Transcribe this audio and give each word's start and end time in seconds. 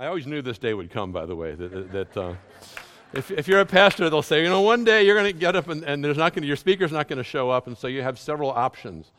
I 0.00 0.06
always 0.06 0.28
knew 0.28 0.42
this 0.42 0.58
day 0.58 0.74
would 0.74 0.92
come, 0.92 1.10
by 1.10 1.26
the 1.26 1.34
way, 1.34 1.56
that, 1.56 1.90
that 1.90 2.16
uh, 2.16 2.34
if, 3.12 3.32
if 3.32 3.48
you're 3.48 3.58
a 3.58 3.66
pastor, 3.66 4.08
they'll 4.08 4.22
say, 4.22 4.44
you 4.44 4.48
know, 4.48 4.60
one 4.60 4.84
day 4.84 5.04
you're 5.04 5.16
going 5.16 5.32
to 5.32 5.36
get 5.36 5.56
up 5.56 5.66
and, 5.66 5.82
and 5.82 6.04
there's 6.04 6.16
not 6.16 6.34
gonna, 6.34 6.46
your 6.46 6.54
speaker's 6.54 6.92
not 6.92 7.08
going 7.08 7.16
to 7.16 7.24
show 7.24 7.50
up, 7.50 7.66
and 7.66 7.76
so 7.76 7.88
you 7.88 8.00
have 8.00 8.16
several 8.16 8.50
options. 8.50 9.10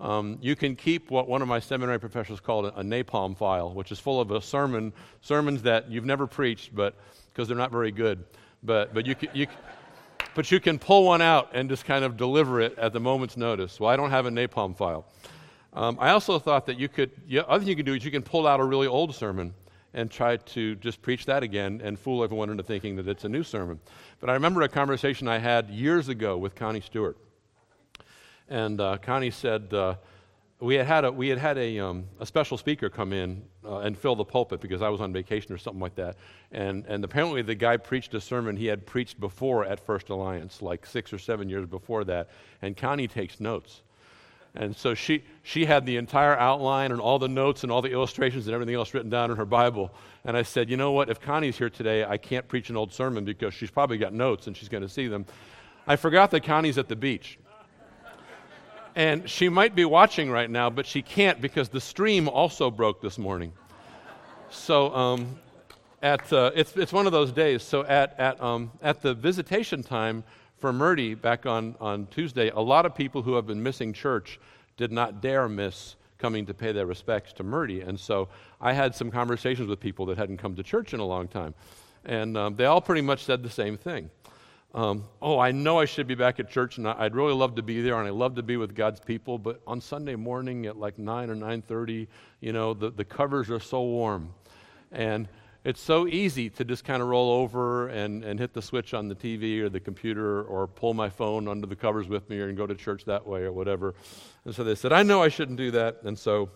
Um, 0.00 0.38
you 0.40 0.56
can 0.56 0.74
keep 0.74 1.10
what 1.10 1.28
one 1.28 1.42
of 1.42 1.48
my 1.48 1.60
seminary 1.60 2.00
professors 2.00 2.40
called 2.40 2.64
a, 2.64 2.78
a, 2.78 2.82
napalm 2.82 3.36
file, 3.36 3.74
which 3.74 3.92
is 3.92 3.98
full 3.98 4.22
of 4.22 4.30
a 4.30 4.40
sermon, 4.40 4.94
sermons 5.20 5.60
that 5.62 5.90
you've 5.90 6.06
never 6.06 6.26
preached, 6.26 6.74
but 6.74 6.94
because 7.30 7.46
they're 7.46 7.56
not 7.56 7.70
very 7.70 7.90
good. 7.90 8.24
But, 8.62 8.94
but, 8.94 9.04
you, 9.04 9.14
can, 9.14 9.28
you, 9.34 9.48
but 10.34 10.50
you 10.50 10.60
can 10.60 10.78
pull 10.78 11.04
one 11.04 11.20
out 11.20 11.50
and 11.52 11.68
just 11.68 11.84
kind 11.84 12.06
of 12.06 12.16
deliver 12.16 12.62
it 12.62 12.78
at 12.78 12.94
the 12.94 13.00
moment's 13.00 13.36
notice. 13.36 13.78
Well, 13.78 13.90
I 13.90 13.96
don't 13.96 14.10
have 14.10 14.24
a 14.24 14.30
napalm 14.30 14.74
file. 14.74 15.04
Um, 15.74 15.98
I 16.00 16.08
also 16.10 16.38
thought 16.38 16.64
that 16.66 16.78
you 16.78 16.88
could, 16.88 17.10
the 17.28 17.46
other 17.46 17.58
thing 17.58 17.68
you 17.68 17.76
can 17.76 17.84
do 17.84 17.92
is 17.92 18.02
you 18.02 18.10
can 18.10 18.22
pull 18.22 18.46
out 18.46 18.60
a 18.60 18.64
really 18.64 18.86
old 18.86 19.14
sermon 19.14 19.52
and 19.94 20.10
try 20.10 20.36
to 20.36 20.74
just 20.76 21.02
preach 21.02 21.26
that 21.26 21.42
again 21.42 21.80
and 21.84 21.98
fool 21.98 22.24
everyone 22.24 22.50
into 22.50 22.62
thinking 22.62 22.96
that 22.96 23.08
it's 23.08 23.24
a 23.24 23.28
new 23.28 23.42
sermon. 23.42 23.80
But 24.20 24.30
I 24.30 24.34
remember 24.34 24.62
a 24.62 24.68
conversation 24.68 25.28
I 25.28 25.38
had 25.38 25.68
years 25.70 26.08
ago 26.08 26.36
with 26.38 26.54
Connie 26.54 26.80
Stewart. 26.80 27.16
And 28.48 28.80
uh, 28.80 28.98
Connie 28.98 29.30
said, 29.30 29.72
uh, 29.72 29.94
we 30.60 30.76
had 30.76 30.86
had 30.86 31.04
a, 31.04 31.10
we 31.10 31.28
had 31.28 31.38
had 31.38 31.58
a, 31.58 31.78
um, 31.80 32.04
a 32.20 32.26
special 32.26 32.56
speaker 32.56 32.88
come 32.88 33.12
in 33.12 33.42
uh, 33.64 33.78
and 33.78 33.98
fill 33.98 34.14
the 34.14 34.24
pulpit 34.24 34.60
because 34.60 34.80
I 34.80 34.88
was 34.88 35.00
on 35.00 35.12
vacation 35.12 35.52
or 35.52 35.58
something 35.58 35.80
like 35.80 35.96
that. 35.96 36.16
And, 36.52 36.86
and 36.86 37.02
apparently 37.04 37.42
the 37.42 37.54
guy 37.54 37.76
preached 37.76 38.14
a 38.14 38.20
sermon 38.20 38.56
he 38.56 38.66
had 38.66 38.86
preached 38.86 39.18
before 39.18 39.64
at 39.64 39.80
First 39.80 40.08
Alliance, 40.08 40.62
like 40.62 40.86
six 40.86 41.12
or 41.12 41.18
seven 41.18 41.48
years 41.48 41.66
before 41.66 42.04
that. 42.04 42.30
And 42.62 42.76
Connie 42.76 43.08
takes 43.08 43.40
notes. 43.40 43.82
And 44.54 44.76
so 44.76 44.92
she, 44.94 45.24
she 45.42 45.64
had 45.64 45.86
the 45.86 45.96
entire 45.96 46.36
outline 46.38 46.92
and 46.92 47.00
all 47.00 47.18
the 47.18 47.28
notes 47.28 47.62
and 47.62 47.72
all 47.72 47.80
the 47.80 47.90
illustrations 47.90 48.46
and 48.46 48.54
everything 48.54 48.74
else 48.74 48.92
written 48.92 49.08
down 49.08 49.30
in 49.30 49.36
her 49.38 49.46
Bible. 49.46 49.90
And 50.24 50.36
I 50.36 50.42
said, 50.42 50.68
you 50.68 50.76
know 50.76 50.92
what? 50.92 51.08
If 51.08 51.20
Connie's 51.20 51.56
here 51.56 51.70
today, 51.70 52.04
I 52.04 52.18
can't 52.18 52.46
preach 52.46 52.68
an 52.68 52.76
old 52.76 52.92
sermon 52.92 53.24
because 53.24 53.54
she's 53.54 53.70
probably 53.70 53.96
got 53.96 54.12
notes 54.12 54.46
and 54.46 54.56
she's 54.56 54.68
going 54.68 54.82
to 54.82 54.88
see 54.88 55.08
them. 55.08 55.24
I 55.86 55.96
forgot 55.96 56.30
that 56.32 56.44
Connie's 56.44 56.76
at 56.76 56.88
the 56.88 56.96
beach. 56.96 57.38
and 58.94 59.28
she 59.28 59.48
might 59.48 59.74
be 59.74 59.86
watching 59.86 60.30
right 60.30 60.50
now, 60.50 60.68
but 60.68 60.84
she 60.84 61.00
can't 61.00 61.40
because 61.40 61.70
the 61.70 61.80
stream 61.80 62.28
also 62.28 62.70
broke 62.70 63.00
this 63.00 63.18
morning. 63.18 63.52
So 64.50 64.94
um, 64.94 65.40
at, 66.02 66.30
uh, 66.30 66.50
it's, 66.54 66.76
it's 66.76 66.92
one 66.92 67.06
of 67.06 67.12
those 67.12 67.32
days. 67.32 67.62
So 67.62 67.86
at, 67.86 68.20
at, 68.20 68.38
um, 68.42 68.70
at 68.82 69.00
the 69.00 69.14
visitation 69.14 69.82
time, 69.82 70.24
for 70.62 70.72
Murdy 70.72 71.14
back 71.14 71.44
on, 71.44 71.74
on 71.80 72.06
Tuesday, 72.06 72.48
a 72.50 72.60
lot 72.60 72.86
of 72.86 72.94
people 72.94 73.20
who 73.20 73.34
have 73.34 73.48
been 73.48 73.60
missing 73.60 73.92
church 73.92 74.38
did 74.76 74.92
not 74.92 75.20
dare 75.20 75.48
miss 75.48 75.96
coming 76.18 76.46
to 76.46 76.54
pay 76.54 76.70
their 76.70 76.86
respects 76.86 77.32
to 77.32 77.42
Murdy. 77.42 77.80
And 77.80 77.98
so 77.98 78.28
I 78.60 78.72
had 78.72 78.94
some 78.94 79.10
conversations 79.10 79.68
with 79.68 79.80
people 79.80 80.06
that 80.06 80.16
hadn't 80.16 80.38
come 80.38 80.54
to 80.54 80.62
church 80.62 80.94
in 80.94 81.00
a 81.00 81.04
long 81.04 81.26
time. 81.26 81.52
And 82.04 82.38
um, 82.38 82.54
they 82.54 82.66
all 82.66 82.80
pretty 82.80 83.00
much 83.00 83.24
said 83.24 83.42
the 83.42 83.50
same 83.50 83.76
thing. 83.76 84.08
Um, 84.72 85.04
oh, 85.20 85.36
I 85.40 85.50
know 85.50 85.80
I 85.80 85.84
should 85.84 86.06
be 86.06 86.14
back 86.14 86.38
at 86.38 86.48
church, 86.48 86.78
and 86.78 86.86
I'd 86.86 87.16
really 87.16 87.34
love 87.34 87.56
to 87.56 87.62
be 87.62 87.82
there, 87.82 87.98
and 87.98 88.06
I 88.06 88.12
love 88.12 88.36
to 88.36 88.42
be 88.44 88.56
with 88.56 88.76
God's 88.76 89.00
people. 89.00 89.38
But 89.38 89.60
on 89.66 89.80
Sunday 89.80 90.14
morning 90.14 90.66
at 90.66 90.78
like 90.78 90.96
nine 90.96 91.28
or 91.28 91.34
nine 91.34 91.60
thirty, 91.60 92.08
you 92.40 92.52
know, 92.52 92.72
the, 92.72 92.90
the 92.90 93.04
covers 93.04 93.50
are 93.50 93.60
so 93.60 93.82
warm, 93.82 94.32
and 94.92 95.28
it's 95.64 95.80
so 95.80 96.08
easy 96.08 96.50
to 96.50 96.64
just 96.64 96.84
kind 96.84 97.00
of 97.00 97.08
roll 97.08 97.30
over 97.30 97.88
and, 97.88 98.24
and 98.24 98.40
hit 98.40 98.52
the 98.52 98.62
switch 98.62 98.94
on 98.94 99.08
the 99.08 99.14
TV 99.14 99.60
or 99.60 99.68
the 99.68 99.78
computer 99.78 100.42
or 100.42 100.66
pull 100.66 100.92
my 100.92 101.08
phone 101.08 101.46
under 101.46 101.66
the 101.66 101.76
covers 101.76 102.08
with 102.08 102.28
me 102.28 102.40
and 102.40 102.56
go 102.56 102.66
to 102.66 102.74
church 102.74 103.04
that 103.04 103.24
way 103.24 103.42
or 103.42 103.52
whatever. 103.52 103.94
And 104.44 104.54
so 104.54 104.64
they 104.64 104.74
said, 104.74 104.92
I 104.92 105.04
know 105.04 105.22
I 105.22 105.28
shouldn't 105.28 105.58
do 105.58 105.70
that. 105.70 106.02
And 106.02 106.18
so 106.18 106.50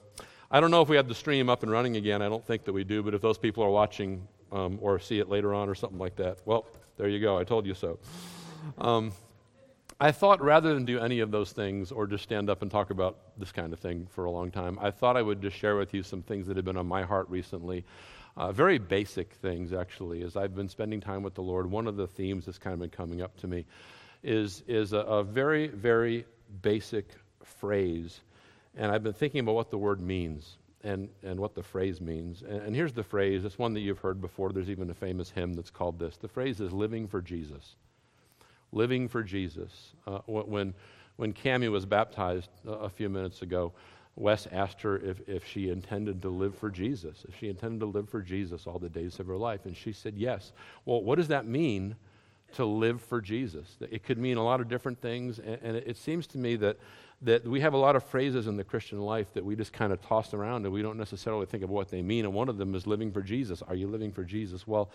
I 0.51 0.59
don't 0.59 0.73
know 0.73 0.83
if 0.83 0.89
we 0.89 0.97
have 0.97 1.07
the 1.07 1.15
stream 1.15 1.49
up 1.49 1.63
and 1.63 1.71
running 1.71 1.97
again. 1.97 2.21
I 2.21 2.29
don't 2.29 2.45
think 2.45 2.65
that 2.65 2.73
we 2.73 2.83
do. 2.83 3.03
But 3.03 3.15
if 3.15 3.23
those 3.23 3.39
people 3.39 3.63
are 3.63 3.71
watching 3.71 4.27
um, 4.51 4.79
or 4.83 4.99
see 4.99 5.21
it 5.21 5.29
later 5.29 5.55
on 5.55 5.69
or 5.69 5.77
something 5.77 5.99
like 5.99 6.17
that, 6.17 6.39
well, 6.45 6.67
there 6.97 7.09
you 7.09 7.21
go. 7.21 7.39
I 7.39 7.45
told 7.45 7.65
you 7.65 7.75
so. 7.75 8.01
Um, 8.79 9.13
I 10.01 10.11
thought 10.11 10.43
rather 10.43 10.75
than 10.75 10.85
do 10.85 10.99
any 10.99 11.21
of 11.21 11.31
those 11.31 11.53
things 11.53 11.93
or 11.93 12.07
just 12.07 12.25
stand 12.25 12.51
up 12.51 12.63
and 12.63 12.71
talk 12.71 12.91
about 12.91 13.19
this 13.39 13.53
kind 13.53 13.73
of 13.73 13.79
thing 13.79 14.09
for 14.11 14.25
a 14.25 14.31
long 14.31 14.51
time, 14.51 14.79
I 14.81 14.91
thought 14.91 15.17
I 15.17 15.23
would 15.23 15.41
just 15.41 15.57
share 15.57 15.77
with 15.77 15.95
you 15.95 16.03
some 16.03 16.23
things 16.23 16.49
that 16.49 16.57
have 16.57 16.67
been 16.67 16.77
on 16.77 16.87
my 16.87 17.03
heart 17.03 17.31
recently 17.31 17.85
uh, 18.37 18.53
very 18.53 18.79
basic 18.79 19.33
things, 19.35 19.73
actually. 19.73 20.23
As 20.23 20.37
I've 20.37 20.55
been 20.55 20.69
spending 20.69 21.01
time 21.01 21.23
with 21.23 21.35
the 21.35 21.43
Lord, 21.43 21.71
one 21.71 21.87
of 21.87 21.97
the 21.97 22.07
themes 22.07 22.47
that's 22.47 22.59
kind 22.59 22.75
of 22.75 22.81
been 22.81 22.91
coming 22.91 23.23
up 23.23 23.37
to 23.39 23.47
me 23.47 23.65
is, 24.23 24.63
is 24.67 24.93
a, 24.93 24.99
a 24.99 25.25
very, 25.25 25.69
very 25.69 26.27
basic 26.63 27.09
phrase. 27.45 28.21
And 28.77 28.93
I've 28.93 29.03
been 29.03 29.15
thinking 29.15 29.41
about 29.41 29.55
what 29.55 29.71
the 29.71 29.79
word 29.79 30.01
means 30.01 30.59
and, 30.85 31.09
and 31.23 31.41
what 31.41 31.55
the 31.55 31.63
phrase 31.63 32.01
means. 32.01 32.43
And, 32.43 32.61
and 32.61 32.77
here's 32.77 32.93
the 32.93 33.03
phrase 33.03 33.45
it's 33.45 33.59
one 33.59 33.73
that 33.75 33.81
you've 33.81 34.01
heard 34.01 34.21
before. 34.21 34.53
There's 34.53 34.71
even 34.71 34.91
a 34.91 34.95
famous 34.95 35.31
hymn 35.31 35.55
that's 35.55 35.71
called 35.71 35.99
this. 35.99 36.17
The 36.19 36.29
phrase 36.29 36.61
is 36.61 36.73
living 36.73 37.09
for 37.09 37.23
Jesus. 37.23 37.77
Living 38.73 39.09
for 39.09 39.23
Jesus. 39.23 39.95
Uh, 40.07 40.19
when, 40.27 40.75
when 41.17 41.33
Cami 41.33 41.71
was 41.71 41.87
baptized 41.87 42.51
a, 42.67 42.73
a 42.73 42.89
few 42.91 43.09
minutes 43.09 43.41
ago, 43.41 43.73
Wes 44.17 44.49
asked 44.51 44.81
her 44.81 44.97
if, 44.99 45.21
if 45.29 45.47
she 45.47 45.69
intended 45.69 46.23
to 46.23 46.31
live 46.31 46.57
for 46.57 46.71
Jesus, 46.71 47.25
if 47.29 47.39
she 47.39 47.51
intended 47.51 47.81
to 47.81 47.87
live 47.87 48.09
for 48.09 48.23
Jesus 48.23 48.67
all 48.67 48.79
the 48.79 48.89
days 48.89 49.21
of 49.21 49.27
her 49.27 49.37
life. 49.37 49.67
And 49.67 49.77
she 49.77 49.93
said 49.93 50.15
yes. 50.17 50.53
Well, 50.87 51.03
what 51.03 51.17
does 51.17 51.29
that 51.29 51.47
mean 51.47 51.97
to 52.55 52.65
live 52.65 53.03
for 53.03 53.21
Jesus? 53.21 53.77
It 53.81 54.05
could 54.05 54.17
mean 54.17 54.39
a 54.39 54.43
lot 54.43 54.63
of 54.63 54.69
different 54.69 55.03
things. 55.03 55.39
And, 55.39 55.59
and 55.63 55.77
it, 55.77 55.85
it 55.87 55.97
seems 55.99 56.27
to 56.29 56.39
me 56.39 56.57
that, 56.57 56.79
that 57.23 57.47
we 57.47 57.61
have 57.61 57.75
a 57.75 57.77
lot 57.77 57.95
of 57.95 58.05
phrases 58.05 58.47
in 58.47 58.57
the 58.57 58.65
Christian 58.65 59.01
life 59.01 59.35
that 59.35 59.45
we 59.45 59.55
just 59.55 59.75
kind 59.75 59.93
of 59.93 60.01
toss 60.01 60.33
around 60.33 60.65
and 60.65 60.73
we 60.73 60.81
don't 60.81 60.97
necessarily 60.97 61.45
think 61.45 61.63
of 61.63 61.69
what 61.69 61.91
they 61.91 62.01
mean. 62.01 62.25
And 62.25 62.33
one 62.33 62.49
of 62.49 62.57
them 62.57 62.75
is 62.75 62.87
living 62.87 63.13
for 63.13 63.21
Jesus. 63.21 63.61
Are 63.61 63.75
you 63.75 63.87
living 63.87 64.13
for 64.13 64.25
Jesus? 64.25 64.67
Well, 64.67 64.91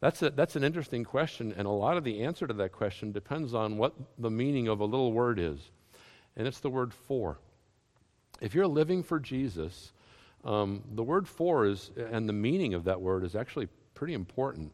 that's, 0.00 0.22
a, 0.22 0.30
that's 0.30 0.56
an 0.56 0.64
interesting 0.64 1.04
question. 1.04 1.52
And 1.58 1.66
a 1.66 1.70
lot 1.70 1.98
of 1.98 2.04
the 2.04 2.22
answer 2.22 2.46
to 2.46 2.54
that 2.54 2.72
question 2.72 3.12
depends 3.12 3.52
on 3.52 3.76
what 3.76 3.92
the 4.18 4.30
meaning 4.30 4.66
of 4.66 4.80
a 4.80 4.84
little 4.86 5.12
word 5.12 5.38
is. 5.38 5.60
And 6.36 6.48
it's 6.48 6.60
the 6.60 6.70
word 6.70 6.94
for 6.94 7.36
if 8.42 8.54
you're 8.54 8.66
living 8.66 9.02
for 9.02 9.20
Jesus, 9.20 9.92
um, 10.44 10.82
the 10.94 11.02
word 11.02 11.28
for 11.28 11.64
is, 11.64 11.92
and 11.96 12.28
the 12.28 12.32
meaning 12.32 12.74
of 12.74 12.84
that 12.84 13.00
word 13.00 13.24
is 13.24 13.36
actually 13.36 13.68
pretty 13.94 14.14
important 14.14 14.72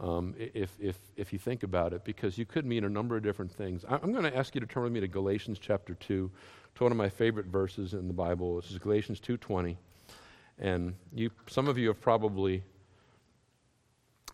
um, 0.00 0.34
if, 0.36 0.76
if, 0.80 0.98
if 1.16 1.32
you 1.32 1.38
think 1.38 1.62
about 1.62 1.92
it, 1.92 2.04
because 2.04 2.36
you 2.36 2.44
could 2.44 2.66
mean 2.66 2.82
a 2.82 2.88
number 2.88 3.16
of 3.16 3.22
different 3.22 3.52
things. 3.52 3.84
I'm 3.88 4.10
going 4.10 4.24
to 4.24 4.36
ask 4.36 4.56
you 4.56 4.60
to 4.60 4.66
turn 4.66 4.82
with 4.82 4.92
me 4.92 4.98
to 4.98 5.06
Galatians 5.06 5.60
chapter 5.60 5.94
2, 5.94 6.30
to 6.74 6.82
one 6.82 6.90
of 6.90 6.98
my 6.98 7.08
favorite 7.08 7.46
verses 7.46 7.94
in 7.94 8.08
the 8.08 8.14
Bible. 8.14 8.56
This 8.56 8.72
is 8.72 8.78
Galatians 8.78 9.20
2.20. 9.20 9.76
And 10.58 10.94
you, 11.14 11.30
some 11.46 11.68
of 11.68 11.78
you 11.78 11.86
have 11.88 12.00
probably 12.00 12.64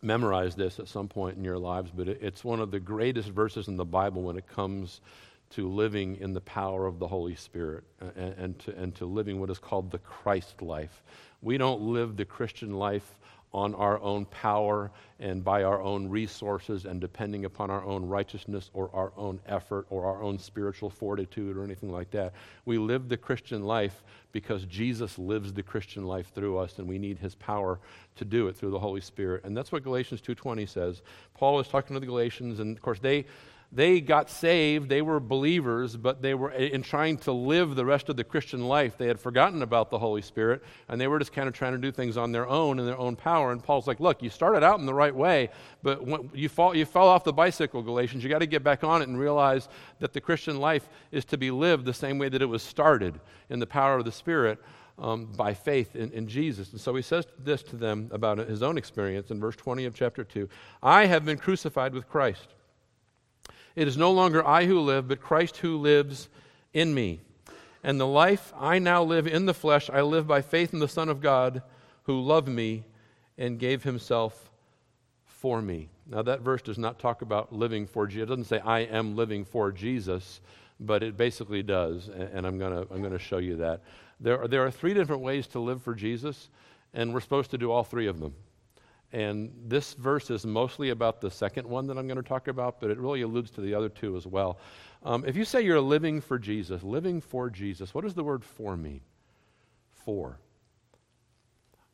memorized 0.01 0.57
this 0.57 0.81
at 0.81 0.89
some 0.89 1.09
point 1.09 1.37
in 1.37 1.45
your 1.45 1.59
lives, 1.59 1.91
but 1.95 2.09
it, 2.09 2.19
it's 2.23 2.43
one 2.43 2.61
of 2.61 2.71
the 2.71 2.81
greatest 2.81 3.29
verses 3.29 3.69
in 3.69 3.77
the 3.77 3.85
Bible 3.85 4.23
when 4.23 4.39
it 4.39 4.47
comes 4.47 5.03
to 5.51 5.69
living 5.69 6.17
in 6.17 6.33
the 6.33 6.41
power 6.41 6.87
of 6.87 6.99
the 6.99 7.09
Holy 7.09 7.35
Spirit 7.35 7.85
and, 8.01 8.35
and, 8.39 8.59
to, 8.61 8.77
and 8.77 8.95
to 8.95 9.05
living 9.05 9.41
what 9.41 9.51
is 9.51 9.59
called 9.59 9.91
the 9.91 9.99
Christ 9.99 10.63
life. 10.63 11.03
We 11.43 11.59
don't 11.59 11.81
live 11.81 12.17
the 12.17 12.25
Christian 12.25 12.75
life 12.75 13.17
on 13.53 13.75
our 13.75 14.01
own 14.01 14.25
power 14.27 14.93
and 15.19 15.43
by 15.43 15.65
our 15.65 15.83
own 15.83 16.09
resources 16.09 16.85
and 16.85 17.01
depending 17.01 17.45
upon 17.45 17.71
our 17.71 17.85
own 17.85 18.07
righteousness 18.07 18.71
or 18.75 18.91
our 18.95 19.13
own 19.17 19.41
effort 19.47 19.87
or 19.91 20.05
our 20.05 20.23
own 20.23 20.39
spiritual 20.39 20.89
fortitude 20.89 21.57
or 21.57 21.65
anything 21.65 21.91
like 21.91 22.11
that. 22.13 22.33
We 22.65 22.79
live 22.79 23.09
the 23.09 23.17
Christian 23.17 23.65
life 23.65 24.05
because 24.31 24.65
Jesus 24.67 25.19
lives 25.19 25.53
the 25.53 25.65
Christian 25.65 26.05
life 26.05 26.33
through 26.33 26.59
us 26.59 26.79
and 26.79 26.87
we 26.87 26.99
need 26.99 27.19
his 27.19 27.35
power 27.35 27.81
to 28.17 28.25
do 28.25 28.47
it 28.47 28.57
through 28.57 28.71
the 28.71 28.79
Holy 28.79 29.01
Spirit. 29.01 29.45
And 29.45 29.57
that's 29.57 29.73
what 29.73 29.83
Galatians 29.83 30.21
2:20 30.21 30.69
says. 30.69 31.03
Paul 31.35 31.59
is 31.59 31.67
talking 31.67 31.95
to 31.95 32.01
the 32.01 32.07
Galatians 32.07 32.61
and 32.61 32.77
of 32.77 32.83
course 32.83 33.01
they 33.01 33.27
they 33.73 34.01
got 34.01 34.29
saved, 34.29 34.89
they 34.89 35.01
were 35.01 35.21
believers, 35.21 35.97
but 35.97 36.21
they 36.21 36.35
were 36.35 36.51
in 36.51 36.83
trying 36.83 37.19
to 37.19 37.33
live 37.33 37.77
the 37.77 37.85
rest 37.85 38.09
of 38.09 38.17
the 38.17 38.25
Christian 38.25 38.67
life. 38.67 38.99
They 38.99 39.07
had 39.07 39.21
forgotten 39.21 39.63
about 39.63 39.91
the 39.91 39.99
Holy 39.99 40.23
Spirit, 40.23 40.65
and 40.89 41.01
they 41.01 41.07
were 41.07 41.21
just 41.21 41.33
kind 41.33 41.47
of 41.47 41.55
trying 41.55 41.73
to 41.73 41.79
do 41.79 41.93
things 41.93 42.17
on 42.17 42.33
their 42.33 42.49
own 42.49 42.81
in 42.81 42.87
their 42.87 42.99
own 42.99 43.15
power. 43.15 43.53
And 43.53 43.63
Paul's 43.63 43.87
like, 43.87 44.01
Look, 44.01 44.25
you 44.25 44.31
started 44.31 44.65
out 44.65 44.81
in 44.81 44.87
the 44.87 44.95
right 44.95 45.15
way, 45.15 45.51
but 45.85 46.05
you, 46.35 46.49
fall, 46.49 46.77
you 46.77 46.85
fell 46.85 47.07
off 47.07 47.23
the 47.23 47.33
bicycle, 47.33 47.81
Galatians. 47.81 48.25
You 48.25 48.29
got 48.29 48.41
to 48.41 48.47
get 48.47 48.65
back 48.65 48.83
on 48.83 49.03
it 49.03 49.09
and 49.09 49.17
realize 49.17 49.69
that 50.01 50.13
the 50.13 50.21
Christian 50.21 50.59
life 50.59 50.89
is 51.13 51.25
to 51.27 51.39
be 51.39 51.53
lived 51.53 51.85
the 51.85 51.95
same 51.95 52.19
way 52.19 52.29
that 52.29 52.43
it 52.43 52.47
was 52.47 52.65
started 52.65 53.21
in 53.51 53.61
the 53.61 53.69
power 53.69 53.97
of 53.97 54.05
the 54.05 54.13
Spirit. 54.13 54.59
Um, 54.99 55.33
by 55.35 55.55
faith 55.55 55.97
in, 55.97 56.13
in, 56.13 56.29
Jesus. 56.29 56.73
And 56.73 56.81
so 56.81 56.95
he 56.95 57.01
says 57.01 57.27
this 57.39 57.63
to 57.63 57.77
them 57.77 58.11
about 58.13 58.37
his 58.37 58.63
own 58.63 58.77
experience 58.77 59.31
in 59.31 59.41
verse 59.41 59.57
20 59.57 59.87
of 59.87 59.95
chapter 59.95 60.25
2 60.25 60.47
I 60.83 61.07
have 61.07 61.25
been 61.25 61.39
crucified 61.39 61.95
with 61.95 62.07
Christ. 62.07 62.49
It 63.77 63.89
is 63.89 63.97
no 63.97 64.11
longer 64.13 64.47
I 64.47 64.67
who 64.67 64.81
live, 64.81 65.09
but 65.09 65.21
Christ 65.21 65.59
who 65.59 65.77
lives 65.77 66.29
in 66.73 66.95
me. 66.95 67.21
And 67.83 67.99
the 67.99 68.07
life 68.07 68.53
I 68.59 68.79
now 68.79 69.03
live 69.03 69.27
in 69.27 69.47
the 69.47 69.55
flesh, 69.55 69.89
I 69.91 70.03
live 70.03 70.27
by 70.27 70.43
faith 70.43 70.73
in 70.73 70.81
the 70.81 70.89
Son 70.89 71.09
of 71.09 71.21
God 71.21 71.63
who 72.05 72.21
loved 72.21 72.49
me 72.49 72.85
and 73.39 73.59
gave 73.59 73.83
himself 73.85 74.51
for 75.25 75.63
me. 75.63 75.89
Now, 76.07 76.23
that 76.23 76.41
verse 76.41 76.61
does 76.61 76.79
not 76.79 76.99
talk 76.99 77.23
about 77.23 77.53
living 77.53 77.87
for 77.87 78.07
Jesus. 78.07 78.25
It 78.25 78.29
doesn't 78.29 78.45
say, 78.45 78.59
I 78.59 78.81
am 78.81 79.17
living 79.17 79.45
for 79.45 79.73
Jesus, 79.73 80.41
but 80.79 81.03
it 81.03 81.17
basically 81.17 81.63
does. 81.63 82.09
And 82.09 82.47
I'm 82.47 82.59
going 82.59 82.73
to 82.73 82.93
I'm 82.93 83.01
going 83.01 83.13
to 83.13 83.19
show 83.19 83.39
you 83.39 83.57
that. 83.57 83.81
There 84.19 84.43
are, 84.43 84.49
there 84.49 84.67
are 84.67 84.71
three 84.71 84.93
different 84.93 85.23
ways 85.23 85.47
to 85.49 85.61
live 85.61 85.83
for 85.83 85.95
Jesus, 85.95 86.51
and 86.93 87.15
we're 87.15 87.21
supposed 87.21 87.51
to 87.53 87.59
do 87.59 87.71
all 87.71 87.85
three 87.85 88.07
of 88.07 88.21
them. 88.21 88.35
And 89.13 89.51
this 89.67 89.95
verse 89.95 90.31
is 90.31 90.47
mostly 90.47 90.91
about 90.91 91.21
the 91.21 91.31
second 91.31 91.67
one 91.67 91.87
that 91.89 91.99
I'm 91.99 92.07
going 92.07 92.17
to 92.17 92.29
talk 92.29 92.47
about, 92.49 92.81
but 92.81 92.91
it 92.91 92.99
really 92.99 93.23
alludes 93.23 93.51
to 93.53 93.61
the 93.61 93.75
other 93.75 93.89
two 93.89 94.17
as 94.17 94.27
well. 94.27 94.59
Um, 95.03 95.25
if 95.27 95.37
you 95.37 95.45
say 95.45 95.63
you're 95.63 95.81
living 95.81 96.21
for 96.21 96.39
Jesus, 96.39 96.83
living 96.83 97.21
for 97.21 97.51
Jesus, 97.51 97.93
what 97.93 98.05
does 98.05 98.15
the 98.15 98.23
word 98.23 98.45
for 98.45 98.77
mean? 98.77 99.01
For. 99.91 100.39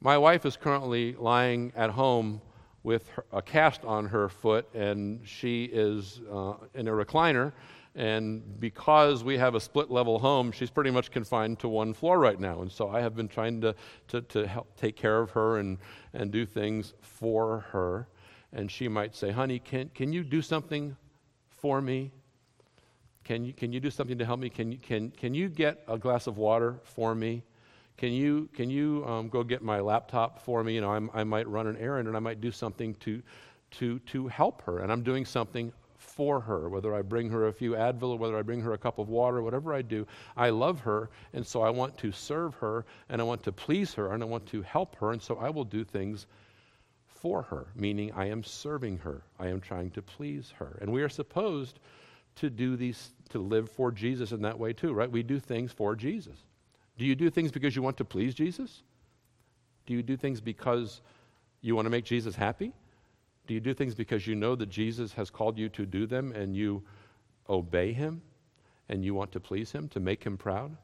My 0.01 0.19
wife 0.19 0.45
is 0.45 0.57
currently 0.57 1.15
lying 1.15 1.73
at 1.75 1.91
home 1.91 2.43
with 2.83 3.09
her, 3.09 3.25
a 3.33 3.41
cast 3.41 3.85
on 3.85 4.07
her 4.07 4.29
foot, 4.29 4.69
and 4.75 5.27
she 5.27 5.65
is 5.65 6.21
uh, 6.31 6.55
in 6.75 6.87
a 6.87 6.93
recliner. 6.93 7.53
And 7.97 8.61
because 8.61 9.25
we 9.25 9.39
have 9.39 9.55
a 9.55 9.61
split 9.61 9.91
level 9.91 10.19
home, 10.19 10.53
she's 10.53 10.69
pretty 10.69 10.91
much 10.91 11.11
confined 11.11 11.59
to 11.61 11.69
one 11.69 11.95
floor 11.95 12.19
right 12.19 12.39
now. 12.39 12.61
And 12.61 12.71
so 12.71 12.91
I 12.91 13.01
have 13.01 13.17
been 13.17 13.27
trying 13.27 13.63
to, 13.63 13.75
to, 14.09 14.21
to 14.21 14.47
help 14.47 14.77
take 14.77 14.97
care 14.97 15.19
of 15.19 15.31
her 15.31 15.57
and, 15.57 15.79
and 16.13 16.31
do 16.31 16.45
things 16.45 16.93
for 17.01 17.61
her. 17.73 18.07
And 18.53 18.71
she 18.71 18.87
might 18.87 19.17
say, 19.17 19.31
Honey, 19.31 19.59
can, 19.59 19.91
can 19.95 20.13
you 20.13 20.25
do 20.25 20.43
something 20.43 20.95
for 21.49 21.81
me? 21.81 22.13
Can 23.25 23.47
you, 23.47 23.55
can 23.55 23.73
you 23.73 23.81
do 23.81 23.91
something 23.91 24.19
to 24.19 24.27
help 24.27 24.41
me? 24.41 24.51
Can 24.51 24.73
you, 24.73 24.79
can, 24.79 25.11
can 25.11 25.33
you 25.33 25.49
get 25.49 25.83
a 25.89 25.97
glass 25.97 26.27
of 26.27 26.37
water 26.37 26.77
for 26.85 27.15
me? 27.15 27.43
Can 27.97 28.13
you, 28.13 28.51
can 28.53 28.69
you 28.69 29.07
um, 29.07 29.31
go 29.31 29.43
get 29.43 29.63
my 29.63 29.81
laptop 29.81 30.39
for 30.39 30.63
me? 30.63 30.75
You 30.75 30.83
know, 30.83 30.93
I'm, 30.93 31.11
i 31.15 31.25
might 31.25 31.49
run 31.49 31.67
an 31.67 31.79
errand 31.79 32.09
and 32.09 32.17
I 32.17 32.21
might 32.21 32.43
do 32.43 32.53
something 32.53 32.95
to, 32.97 33.23
to, 33.73 33.99
to 34.01 34.29
help 34.29 34.61
her. 34.63 34.81
And 34.81 34.93
I'm 34.93 35.03
doing 35.03 35.25
something 35.25 35.73
for 36.17 36.41
her, 36.41 36.69
whether 36.71 36.95
I 36.95 37.03
bring 37.03 37.29
her 37.31 37.47
a 37.47 37.53
few 37.53 37.73
Advil 37.73 38.15
or 38.15 38.17
whether 38.17 38.39
I 38.39 38.43
bring 38.43 38.63
her 38.63 38.73
a 38.73 38.79
cup 38.79 38.99
of 38.99 39.11
water, 39.11 39.43
whatever 39.43 39.75
I 39.75 39.83
do, 39.83 40.07
I 40.37 40.49
love 40.49 40.81
her, 40.81 41.11
and 41.35 41.47
so 41.47 41.61
I 41.61 41.69
want 41.69 41.97
to 41.99 42.11
serve 42.11 42.55
her, 42.55 42.87
and 43.11 43.21
I 43.21 43.25
want 43.25 43.43
to 43.43 43.53
please 43.53 43.93
her, 43.95 44.13
and 44.13 44.23
I 44.23 44.27
want 44.27 44.47
to 44.47 44.63
help 44.63 44.97
her, 44.97 45.13
and 45.13 45.21
so 45.21 45.37
I 45.37 45.51
will 45.51 45.65
do 45.65 45.85
things 45.85 46.27
for 47.07 47.43
her, 47.43 47.67
meaning 47.77 48.13
I 48.13 48.27
am 48.27 48.43
serving 48.43 48.99
her. 48.99 49.23
I 49.39 49.49
am 49.49 49.61
trying 49.61 49.91
to 49.91 50.03
please 50.03 50.53
her. 50.59 50.79
And 50.81 50.91
we 50.91 51.03
are 51.03 51.09
supposed 51.09 51.81
to 52.37 52.51
do 52.51 52.77
these, 52.77 53.11
to 53.31 53.39
live 53.39 53.71
for 53.71 53.93
Jesus 53.93 54.33
in 54.33 54.43
that 54.43 54.59
way 54.59 54.73
too, 54.73 54.93
right? 54.93 55.11
We 55.11 55.23
do 55.23 55.39
things 55.39 55.71
for 55.71 55.95
Jesus. 55.95 56.37
Do 56.99 57.05
you 57.05 57.15
do 57.15 57.29
things 57.29 57.51
because 57.53 57.77
you 57.77 57.83
want 57.83 57.99
to 57.99 58.05
please 58.05 58.35
Jesus? 58.35 58.83
Do 59.87 59.95
you 59.95 60.03
do 60.03 60.17
things 60.17 60.41
because 60.41 61.01
you 61.61 61.75
want 61.75 61.87
to 61.87 61.91
make 61.91 62.05
Jesus 62.05 62.35
happy? 62.35 62.73
Do 63.47 63.55
you 63.55 63.61
do 63.61 63.75
things 63.75 63.95
because 63.95 64.27
you 64.27 64.35
know 64.35 64.55
that 64.57 64.69
Jesus 64.69 65.13
has 65.13 65.31
called 65.31 65.59
you 65.59 65.69
to 65.71 65.87
do 65.87 66.07
them 66.07 66.33
and 66.33 66.57
you 66.57 66.83
obey 67.49 67.93
him 67.93 68.23
and 68.89 69.05
you 69.05 69.15
want 69.15 69.33
to 69.33 69.41
please 69.41 69.73
him, 69.73 69.89
to 69.89 70.01
make 70.01 70.23
him 70.25 70.37
proud? 70.37 70.77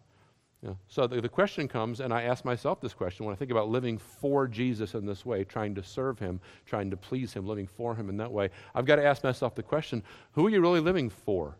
Yeah. 0.62 0.74
So 0.86 1.08
the, 1.08 1.20
the 1.20 1.28
question 1.28 1.66
comes, 1.66 1.98
and 1.98 2.14
I 2.14 2.22
ask 2.22 2.44
myself 2.44 2.80
this 2.80 2.94
question 2.94 3.26
when 3.26 3.34
I 3.34 3.36
think 3.36 3.50
about 3.50 3.68
living 3.68 3.98
for 3.98 4.46
Jesus 4.46 4.94
in 4.94 5.04
this 5.04 5.26
way, 5.26 5.42
trying 5.42 5.74
to 5.74 5.82
serve 5.82 6.20
him, 6.20 6.40
trying 6.66 6.88
to 6.90 6.96
please 6.96 7.32
him, 7.32 7.46
living 7.46 7.66
for 7.66 7.96
him 7.96 8.08
in 8.08 8.16
that 8.18 8.30
way. 8.30 8.50
I've 8.74 8.86
got 8.86 8.96
to 8.96 9.04
ask 9.04 9.24
myself 9.24 9.56
the 9.56 9.62
question 9.62 10.04
who 10.32 10.46
are 10.46 10.50
you 10.50 10.60
really 10.60 10.80
living 10.80 11.10
for? 11.10 11.56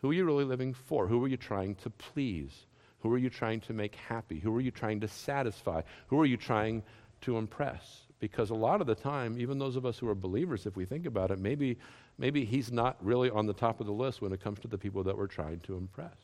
Who 0.00 0.10
are 0.10 0.14
you 0.14 0.24
really 0.24 0.44
living 0.44 0.74
for? 0.74 1.06
Who 1.06 1.22
are 1.24 1.28
you 1.28 1.36
trying 1.36 1.76
to 1.76 1.90
please? 1.90 2.66
Who 3.00 3.12
are 3.12 3.18
you 3.18 3.30
trying 3.30 3.60
to 3.62 3.72
make 3.72 3.94
happy? 3.94 4.40
Who 4.40 4.54
are 4.56 4.60
you 4.60 4.72
trying 4.72 5.00
to 5.00 5.08
satisfy? 5.08 5.82
Who 6.08 6.20
are 6.20 6.26
you 6.26 6.36
trying 6.36 6.82
to 7.22 7.36
impress? 7.36 8.07
Because 8.20 8.50
a 8.50 8.54
lot 8.54 8.80
of 8.80 8.86
the 8.86 8.94
time, 8.94 9.38
even 9.38 9.58
those 9.58 9.76
of 9.76 9.86
us 9.86 9.98
who 9.98 10.08
are 10.08 10.14
believers, 10.14 10.66
if 10.66 10.76
we 10.76 10.84
think 10.84 11.06
about 11.06 11.30
it, 11.30 11.38
maybe, 11.38 11.78
maybe 12.18 12.44
he's 12.44 12.72
not 12.72 12.96
really 13.00 13.30
on 13.30 13.46
the 13.46 13.52
top 13.52 13.80
of 13.80 13.86
the 13.86 13.92
list 13.92 14.20
when 14.20 14.32
it 14.32 14.42
comes 14.42 14.58
to 14.60 14.68
the 14.68 14.78
people 14.78 15.02
that 15.04 15.16
we're 15.16 15.26
trying 15.26 15.60
to 15.60 15.76
impress. 15.76 16.16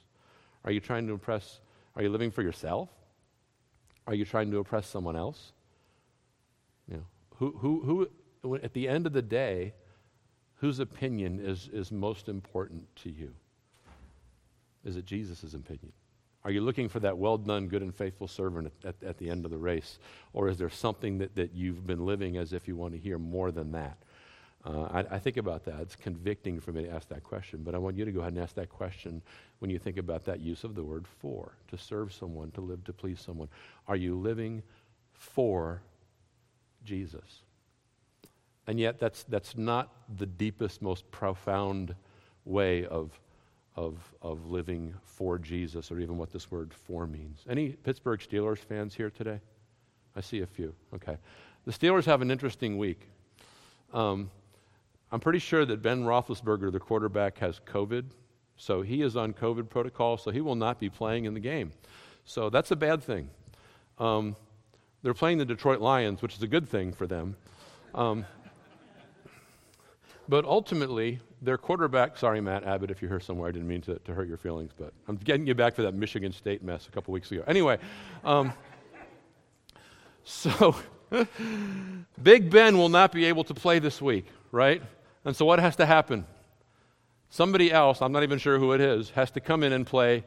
Are 0.65 0.73
you 0.73 0.81
trying 0.81 1.07
to 1.07 1.13
impress? 1.13 1.61
Are 1.95 2.03
you 2.03 2.09
living 2.09 2.31
for 2.31 2.43
yourself? 2.43 2.89
Are 4.07 4.15
you 4.15 4.25
trying 4.25 4.51
to 4.51 4.59
impress 4.59 4.89
someone 4.89 5.17
else? 5.17 5.53
You 6.89 6.97
know, 6.97 7.05
who, 7.37 7.53
who, 7.59 8.09
who, 8.43 8.57
at 8.57 8.73
the 8.75 8.89
end 8.89 9.07
of 9.07 9.13
the 9.13 9.23
day, 9.23 9.73
whose 10.57 10.81
opinion 10.81 11.41
is, 11.41 11.69
is 11.73 11.93
most 11.93 12.29
important 12.29 12.85
to 12.97 13.11
you? 13.11 13.33
Is 14.85 14.97
it 14.97 15.07
Jesus' 15.07 15.55
opinion? 15.55 15.93
Are 16.45 16.51
you 16.51 16.61
looking 16.61 16.89
for 16.89 17.01
that 17.01 17.17
well 17.17 17.39
done, 17.39 17.69
good 17.69 17.83
and 17.83 17.95
faithful 17.95 18.29
servant 18.29 18.71
at, 18.85 18.97
at, 19.03 19.17
the 19.17 19.31
end 19.31 19.47
of 19.47 19.51
the 19.51 19.57
race? 19.57 19.99
Or 20.35 20.49
is 20.49 20.59
there 20.59 20.69
something 20.69 21.19
that, 21.19 21.35
that 21.37 21.55
you've 21.55 21.87
been 21.87 22.05
living 22.05 22.37
as 22.37 22.53
if 22.53 22.69
you 22.69 22.77
want 22.77 22.93
to 22.93 22.99
hear 22.99 23.19
more 23.19 23.51
than 23.51 23.73
that? 23.73 23.97
Uh, 24.67 24.83
I, 24.83 25.17
I, 25.17 25.19
think 25.19 25.37
about 25.37 25.65
that. 25.65 25.81
It's 25.81 25.97
convicting 25.97 26.59
for 26.59 26.73
me 26.73 26.85
to 26.85 26.91
ask 26.91 27.09
that 27.09 27.23
question, 27.23 27.63
but 27.63 27.75
I 27.75 27.79
want 27.79 27.97
you 27.97 28.05
to 28.07 28.13
go 28.13 28.21
ahead 28.21 28.33
and 28.33 28.43
ask 28.43 28.55
that 28.55 28.71
question 28.71 29.21
when 29.59 29.71
you 29.71 29.79
think 29.79 29.99
about 29.99 30.25
that 30.25 30.41
use 30.41 30.65
of 30.65 30.75
the 30.75 30.83
word 30.83 31.07
for, 31.07 31.53
to 31.69 31.77
serve 31.77 32.15
someone, 32.15 32.51
to 32.53 32.63
live 32.63 32.83
to 32.85 32.93
please 32.93 33.21
someone. 33.21 33.49
Are 33.89 33.97
you 33.97 34.19
living 34.19 34.63
for 35.13 35.83
Jesus? 36.83 37.43
And 38.67 38.81
yet, 38.81 38.99
that's, 38.99 39.25
that's 39.25 39.57
not 39.57 39.93
the 40.17 40.27
deepest, 40.27 40.81
most 40.81 41.11
profound 41.11 41.95
way 42.47 42.87
of 42.87 43.11
of, 43.77 43.99
of 44.23 44.47
living 44.47 44.95
for 45.03 45.39
Jesus, 45.39 45.91
or 45.91 45.99
even 45.99 46.17
what 46.17 46.31
this 46.31 46.51
word 46.51 46.73
for 46.73 47.07
means. 47.07 47.45
Any 47.49 47.71
Pittsburgh 47.71 48.21
Steelers 48.21 48.59
fans 48.59 48.95
here 48.95 49.11
today? 49.11 49.41
I 50.17 50.21
see 50.21 50.41
a 50.41 50.47
few. 50.47 50.75
Okay. 50.95 51.17
The 51.65 51.73
Steelers 51.73 52.05
have 52.05 52.23
an 52.23 52.31
interesting 52.31 52.79
week. 52.79 53.09
Um, 53.93 54.31
I'm 55.11 55.21
pretty 55.21 55.39
sure 55.39 55.65
that 55.65 55.83
Ben 55.83 56.05
Roethlisberger, 56.05 56.73
the 56.73 56.81
quarterback, 56.81 57.39
has 57.39 57.61
COVID. 57.67 58.05
So 58.57 58.83
he 58.83 59.03
is 59.03 59.17
on 59.17 59.33
COVID 59.33 59.69
protocol, 59.69 60.17
so 60.17 60.31
he 60.31 60.41
will 60.41 60.55
not 60.55 60.79
be 60.79 60.89
playing 60.89 61.25
in 61.25 61.35
the 61.35 61.41
game. 61.41 61.73
So 62.25 62.51
that's 62.51 62.71
a 62.71 62.77
bad 62.77 63.03
thing. 63.03 63.29
Um, 63.99 64.37
they're 65.03 65.15
playing 65.15 65.39
the 65.39 65.45
Detroit 65.45 65.81
Lions, 65.81 66.23
which 66.23 66.35
is 66.35 66.43
a 66.43 66.47
good 66.47 66.69
thing 66.69 66.93
for 66.93 67.07
them. 67.07 67.37
Um, 67.95 68.25
but 70.29 70.45
ultimately, 70.45 71.21
their 71.45 71.59
quarterback, 71.59 72.17
sorry, 72.17 72.41
Matt 72.41 72.65
Abbott, 72.65 72.91
if 72.91 73.03
you're 73.03 73.11
here 73.11 73.21
somewhere, 73.21 73.49
I 73.49 73.53
didn't 73.53 73.69
mean 73.69 73.83
to, 73.83 73.99
to 73.99 74.15
hurt 74.15 74.29
your 74.29 74.37
feelings, 74.37 74.73
but 74.77 74.93
I'm 75.09 75.17
getting 75.17 75.47
you 75.47 75.55
back 75.55 75.75
for 75.75 75.83
that 75.83 75.95
Michigan 75.95 76.33
State 76.33 76.63
mess 76.63 76.89
a 76.89 76.91
couple 76.91 77.13
weeks 77.13 77.31
ago. 77.31 77.45
Anyway, 77.47 77.79
um, 78.25 78.53
so 80.25 80.75
Big 82.23 82.51
Ben 82.51 82.79
will 82.79 82.89
not 82.89 83.13
be 83.13 83.27
able 83.27 83.45
to 83.45 83.55
play 83.55 83.79
this 83.79 84.01
week, 84.01 84.27
right? 84.53 84.83
And 85.25 85.37
so 85.37 85.45
what 85.45 85.59
has 85.59 85.77
to 85.77 85.87
happen? 85.87 86.27
Somebody 87.31 87.73
else, 87.73 88.01
I'm 88.01 88.13
not 88.13 88.23
even 88.23 88.39
sure 88.39 88.59
who 88.59 88.73
it 88.73 88.81
is, 88.81 89.11
has 89.11 89.31
to 89.33 89.41
come 89.41 89.63
in 89.63 89.73
and 89.73 89.87
play 89.87 90.25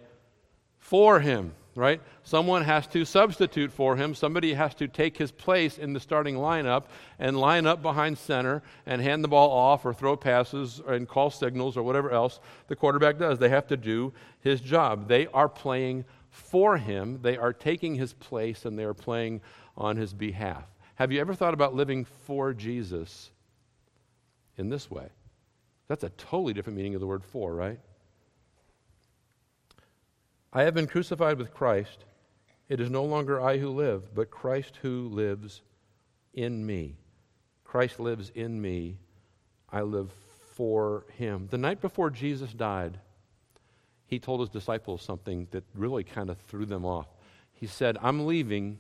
for 0.78 1.20
him 1.20 1.54
right? 1.78 2.02
Someone 2.24 2.64
has 2.64 2.88
to 2.88 3.06
substitute 3.06 3.72
for 3.72 3.96
him. 3.96 4.16
Somebody 4.16 4.54
has 4.56 4.74
to 4.76 4.88
take 4.88 5.16
his 5.16 5.32
place 5.32 5.78
in 5.78 5.94
the 5.94 6.00
starting 6.00 6.36
lineup 6.36 6.86
and 7.20 7.40
line 7.40 7.68
up 7.68 7.84
behind 7.84 8.18
center 8.18 8.64
and 8.88 9.00
hand 9.00 9.24
the 9.24 9.28
ball 9.28 9.52
off 9.52 9.86
or 9.86 9.94
throw 9.94 10.18
passes 10.18 10.82
and 10.88 11.08
call 11.08 11.30
signals 11.30 11.78
or 11.78 11.84
whatever 11.84 12.10
else 12.10 12.40
the 12.68 12.76
quarterback 12.76 13.20
does. 13.20 13.38
They 13.38 13.50
have 13.50 13.68
to 13.68 13.78
do 13.78 14.12
his 14.42 14.60
job. 14.60 15.08
They 15.08 15.28
are 15.28 15.48
playing 15.48 16.06
for 16.32 16.78
him, 16.78 17.20
they 17.22 17.38
are 17.38 17.54
taking 17.54 17.96
his 17.96 18.14
place, 18.14 18.66
and 18.66 18.78
they 18.78 18.84
are 18.84 18.94
playing 18.94 19.42
on 19.76 19.98
his 19.98 20.14
behalf. 20.14 20.66
Have 20.96 21.12
you 21.12 21.20
ever 21.20 21.34
thought 21.34 21.54
about 21.54 21.74
living 21.74 22.06
for 22.06 22.54
Jesus 22.54 23.32
in 24.58 24.70
this 24.70 24.90
way? 24.90 25.10
That's 25.88 26.04
a 26.04 26.10
totally 26.10 26.54
different 26.54 26.78
meaning 26.78 26.96
of 26.96 27.02
the 27.02 27.08
word 27.08 27.24
for, 27.24 27.56
right? 27.56 27.80
I 30.54 30.64
have 30.64 30.74
been 30.74 30.88
crucified 30.88 31.38
with 31.38 31.54
Christ. 31.54 32.06
It 32.70 32.80
is 32.80 32.90
no 32.90 33.04
longer 33.04 33.42
I 33.42 33.58
who 33.58 33.70
live, 33.70 34.14
but 34.14 34.32
Christ 34.32 34.80
who 34.82 35.10
lives 35.10 35.62
in 36.34 36.66
me. 36.66 36.98
Christ 37.64 38.00
lives 38.00 38.32
in 38.34 38.62
me. 38.62 38.98
I 39.70 39.82
live 39.82 40.12
for 40.56 41.06
him. 41.18 41.48
The 41.52 41.58
night 41.58 41.82
before 41.82 42.10
Jesus 42.10 42.52
died, 42.54 43.00
he 44.06 44.20
told 44.20 44.40
his 44.40 44.50
disciples 44.50 45.02
something 45.02 45.48
that 45.52 45.64
really 45.76 46.04
kind 46.04 46.30
of 46.30 46.38
threw 46.40 46.66
them 46.66 46.86
off. 46.86 47.08
He 47.54 47.68
said, 47.68 47.98
I'm 48.02 48.26
leaving. 48.26 48.78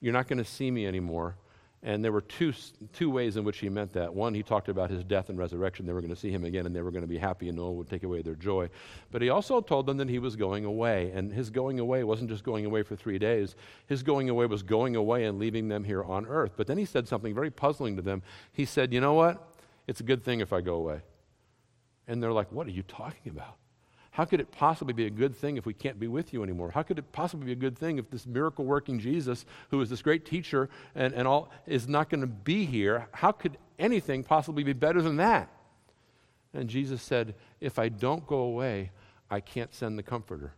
You're 0.00 0.14
not 0.14 0.26
going 0.26 0.38
to 0.38 0.44
see 0.44 0.70
me 0.70 0.86
anymore. 0.86 1.36
And 1.82 2.04
there 2.04 2.12
were 2.12 2.20
two, 2.20 2.52
two 2.92 3.08
ways 3.08 3.38
in 3.38 3.44
which 3.44 3.58
he 3.58 3.70
meant 3.70 3.94
that. 3.94 4.12
One, 4.12 4.34
he 4.34 4.42
talked 4.42 4.68
about 4.68 4.90
his 4.90 5.02
death 5.02 5.30
and 5.30 5.38
resurrection. 5.38 5.86
They 5.86 5.94
were 5.94 6.02
going 6.02 6.14
to 6.14 6.20
see 6.20 6.30
him 6.30 6.44
again 6.44 6.66
and 6.66 6.76
they 6.76 6.82
were 6.82 6.90
going 6.90 7.04
to 7.04 7.08
be 7.08 7.16
happy 7.16 7.48
and 7.48 7.56
no 7.56 7.68
one 7.68 7.76
would 7.78 7.88
take 7.88 8.02
away 8.02 8.20
their 8.20 8.34
joy. 8.34 8.68
But 9.10 9.22
he 9.22 9.30
also 9.30 9.62
told 9.62 9.86
them 9.86 9.96
that 9.96 10.10
he 10.10 10.18
was 10.18 10.36
going 10.36 10.66
away. 10.66 11.10
And 11.14 11.32
his 11.32 11.48
going 11.48 11.80
away 11.80 12.04
wasn't 12.04 12.28
just 12.28 12.44
going 12.44 12.66
away 12.66 12.82
for 12.82 12.96
three 12.96 13.18
days, 13.18 13.56
his 13.86 14.02
going 14.02 14.28
away 14.28 14.44
was 14.44 14.62
going 14.62 14.94
away 14.94 15.24
and 15.24 15.38
leaving 15.38 15.68
them 15.68 15.84
here 15.84 16.04
on 16.04 16.26
earth. 16.26 16.52
But 16.54 16.66
then 16.66 16.76
he 16.76 16.84
said 16.84 17.08
something 17.08 17.34
very 17.34 17.50
puzzling 17.50 17.96
to 17.96 18.02
them. 18.02 18.22
He 18.52 18.66
said, 18.66 18.92
You 18.92 19.00
know 19.00 19.14
what? 19.14 19.56
It's 19.86 20.00
a 20.00 20.04
good 20.04 20.22
thing 20.22 20.40
if 20.40 20.52
I 20.52 20.60
go 20.60 20.74
away. 20.74 21.00
And 22.06 22.22
they're 22.22 22.32
like, 22.32 22.52
What 22.52 22.66
are 22.66 22.72
you 22.72 22.82
talking 22.82 23.32
about? 23.32 23.56
How 24.20 24.26
could 24.26 24.40
it 24.40 24.52
possibly 24.52 24.92
be 24.92 25.06
a 25.06 25.10
good 25.10 25.34
thing 25.34 25.56
if 25.56 25.64
we 25.64 25.72
can't 25.72 25.98
be 25.98 26.06
with 26.06 26.34
you 26.34 26.42
anymore? 26.42 26.70
How 26.70 26.82
could 26.82 26.98
it 26.98 27.10
possibly 27.10 27.46
be 27.46 27.52
a 27.52 27.54
good 27.54 27.78
thing 27.78 27.96
if 27.96 28.10
this 28.10 28.26
miracle 28.26 28.66
working 28.66 28.98
Jesus, 28.98 29.46
who 29.70 29.80
is 29.80 29.88
this 29.88 30.02
great 30.02 30.26
teacher 30.26 30.68
and, 30.94 31.14
and 31.14 31.26
all, 31.26 31.48
is 31.66 31.88
not 31.88 32.10
going 32.10 32.20
to 32.20 32.26
be 32.26 32.66
here? 32.66 33.08
How 33.12 33.32
could 33.32 33.56
anything 33.78 34.22
possibly 34.22 34.62
be 34.62 34.74
better 34.74 35.00
than 35.00 35.16
that? 35.16 35.48
And 36.52 36.68
Jesus 36.68 37.00
said, 37.00 37.34
If 37.62 37.78
I 37.78 37.88
don't 37.88 38.26
go 38.26 38.40
away, 38.40 38.90
I 39.30 39.40
can't 39.40 39.72
send 39.72 39.98
the 39.98 40.02
Comforter. 40.02 40.52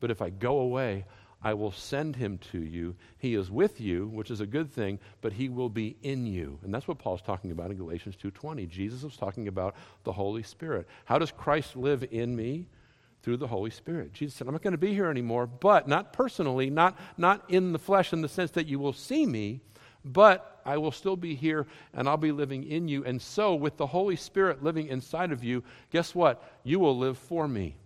But 0.00 0.10
if 0.10 0.22
I 0.22 0.30
go 0.30 0.60
away, 0.60 1.04
I 1.42 1.54
will 1.54 1.72
send 1.72 2.16
him 2.16 2.38
to 2.52 2.62
you. 2.62 2.94
He 3.18 3.34
is 3.34 3.50
with 3.50 3.80
you, 3.80 4.08
which 4.08 4.30
is 4.30 4.40
a 4.40 4.46
good 4.46 4.70
thing, 4.70 4.98
but 5.22 5.32
he 5.32 5.48
will 5.48 5.70
be 5.70 5.96
in 6.02 6.26
you. 6.26 6.58
And 6.62 6.72
that's 6.72 6.86
what 6.86 6.98
Paul's 6.98 7.22
talking 7.22 7.50
about 7.50 7.70
in 7.70 7.78
Galatians 7.78 8.16
2:20. 8.16 8.66
Jesus 8.66 9.02
was 9.02 9.16
talking 9.16 9.48
about 9.48 9.74
the 10.04 10.12
Holy 10.12 10.42
Spirit. 10.42 10.86
How 11.06 11.18
does 11.18 11.32
Christ 11.32 11.76
live 11.76 12.04
in 12.10 12.36
me? 12.36 12.66
Through 13.22 13.36
the 13.36 13.48
Holy 13.48 13.68
Spirit. 13.68 14.14
Jesus 14.14 14.34
said, 14.34 14.46
I'm 14.46 14.54
not 14.54 14.62
going 14.62 14.72
to 14.72 14.78
be 14.78 14.94
here 14.94 15.10
anymore, 15.10 15.46
but 15.46 15.86
not 15.86 16.14
personally, 16.14 16.70
not, 16.70 16.98
not 17.18 17.44
in 17.50 17.72
the 17.72 17.78
flesh 17.78 18.14
in 18.14 18.22
the 18.22 18.30
sense 18.30 18.50
that 18.52 18.66
you 18.66 18.78
will 18.78 18.94
see 18.94 19.26
me, 19.26 19.60
but 20.06 20.62
I 20.64 20.78
will 20.78 20.90
still 20.90 21.16
be 21.16 21.34
here 21.34 21.66
and 21.92 22.08
I'll 22.08 22.16
be 22.16 22.32
living 22.32 22.64
in 22.64 22.88
you. 22.88 23.04
And 23.04 23.20
so, 23.20 23.54
with 23.54 23.76
the 23.76 23.86
Holy 23.86 24.16
Spirit 24.16 24.62
living 24.62 24.88
inside 24.88 25.32
of 25.32 25.44
you, 25.44 25.62
guess 25.90 26.14
what? 26.14 26.42
You 26.64 26.78
will 26.78 26.96
live 26.96 27.18
for 27.18 27.46
me. 27.46 27.76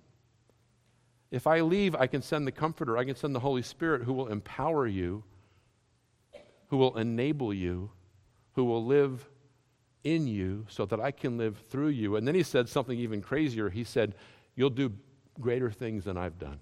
If 1.35 1.49
I 1.49 1.63
leave, 1.63 1.97
I 1.97 2.07
can 2.07 2.23
send 2.23 2.47
the 2.47 2.53
Comforter, 2.53 2.97
I 2.97 3.05
can 3.05 3.17
send 3.17 3.35
the 3.35 3.41
Holy 3.41 3.63
Spirit 3.63 4.05
who 4.05 4.13
will 4.13 4.29
empower 4.29 4.87
you, 4.87 5.25
who 6.69 6.77
will 6.77 6.97
enable 6.97 7.53
you, 7.53 7.91
who 8.53 8.65
will 8.65 8.85
live 8.85 9.29
in 10.05 10.29
you 10.29 10.65
so 10.69 10.87
that 10.87 11.01
I 11.01 11.11
can 11.11 11.37
live 11.37 11.59
through 11.71 11.89
you. 11.89 12.15
And 12.15 12.29
then 12.29 12.37
he 12.37 12.45
said 12.45 12.69
something 12.69 12.97
even 12.97 13.21
crazier. 13.21 13.69
He 13.69 13.83
said, 13.83 14.15
You'll 14.55 14.71
do 14.71 14.93
greater 15.41 15.73
things 15.73 16.05
than 16.05 16.17
I've 16.17 16.39
done. 16.39 16.61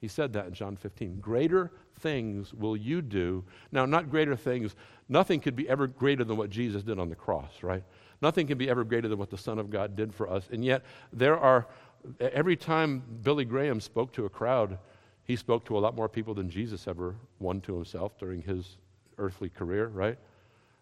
He 0.00 0.08
said 0.08 0.32
that 0.32 0.46
in 0.46 0.52
John 0.52 0.74
15. 0.74 1.20
Greater 1.20 1.70
things 2.00 2.52
will 2.52 2.76
you 2.76 3.00
do. 3.00 3.44
Now, 3.70 3.86
not 3.86 4.10
greater 4.10 4.34
things. 4.34 4.74
Nothing 5.08 5.38
could 5.38 5.54
be 5.54 5.68
ever 5.68 5.86
greater 5.86 6.24
than 6.24 6.36
what 6.36 6.50
Jesus 6.50 6.82
did 6.82 6.98
on 6.98 7.10
the 7.10 7.14
cross, 7.14 7.62
right? 7.62 7.84
Nothing 8.20 8.48
can 8.48 8.58
be 8.58 8.68
ever 8.68 8.82
greater 8.82 9.06
than 9.06 9.18
what 9.18 9.30
the 9.30 9.38
Son 9.38 9.60
of 9.60 9.70
God 9.70 9.94
did 9.94 10.12
for 10.12 10.28
us. 10.28 10.48
And 10.50 10.64
yet, 10.64 10.84
there 11.12 11.38
are 11.38 11.68
every 12.20 12.56
time 12.56 13.02
Billy 13.22 13.44
Graham 13.44 13.80
spoke 13.80 14.12
to 14.12 14.24
a 14.24 14.28
crowd, 14.28 14.78
he 15.24 15.36
spoke 15.36 15.64
to 15.66 15.76
a 15.76 15.80
lot 15.80 15.96
more 15.96 16.08
people 16.08 16.34
than 16.34 16.48
Jesus 16.48 16.86
ever 16.86 17.16
won 17.40 17.60
to 17.62 17.74
himself 17.74 18.18
during 18.18 18.42
his 18.42 18.76
earthly 19.18 19.48
career, 19.48 19.88
right? 19.88 20.18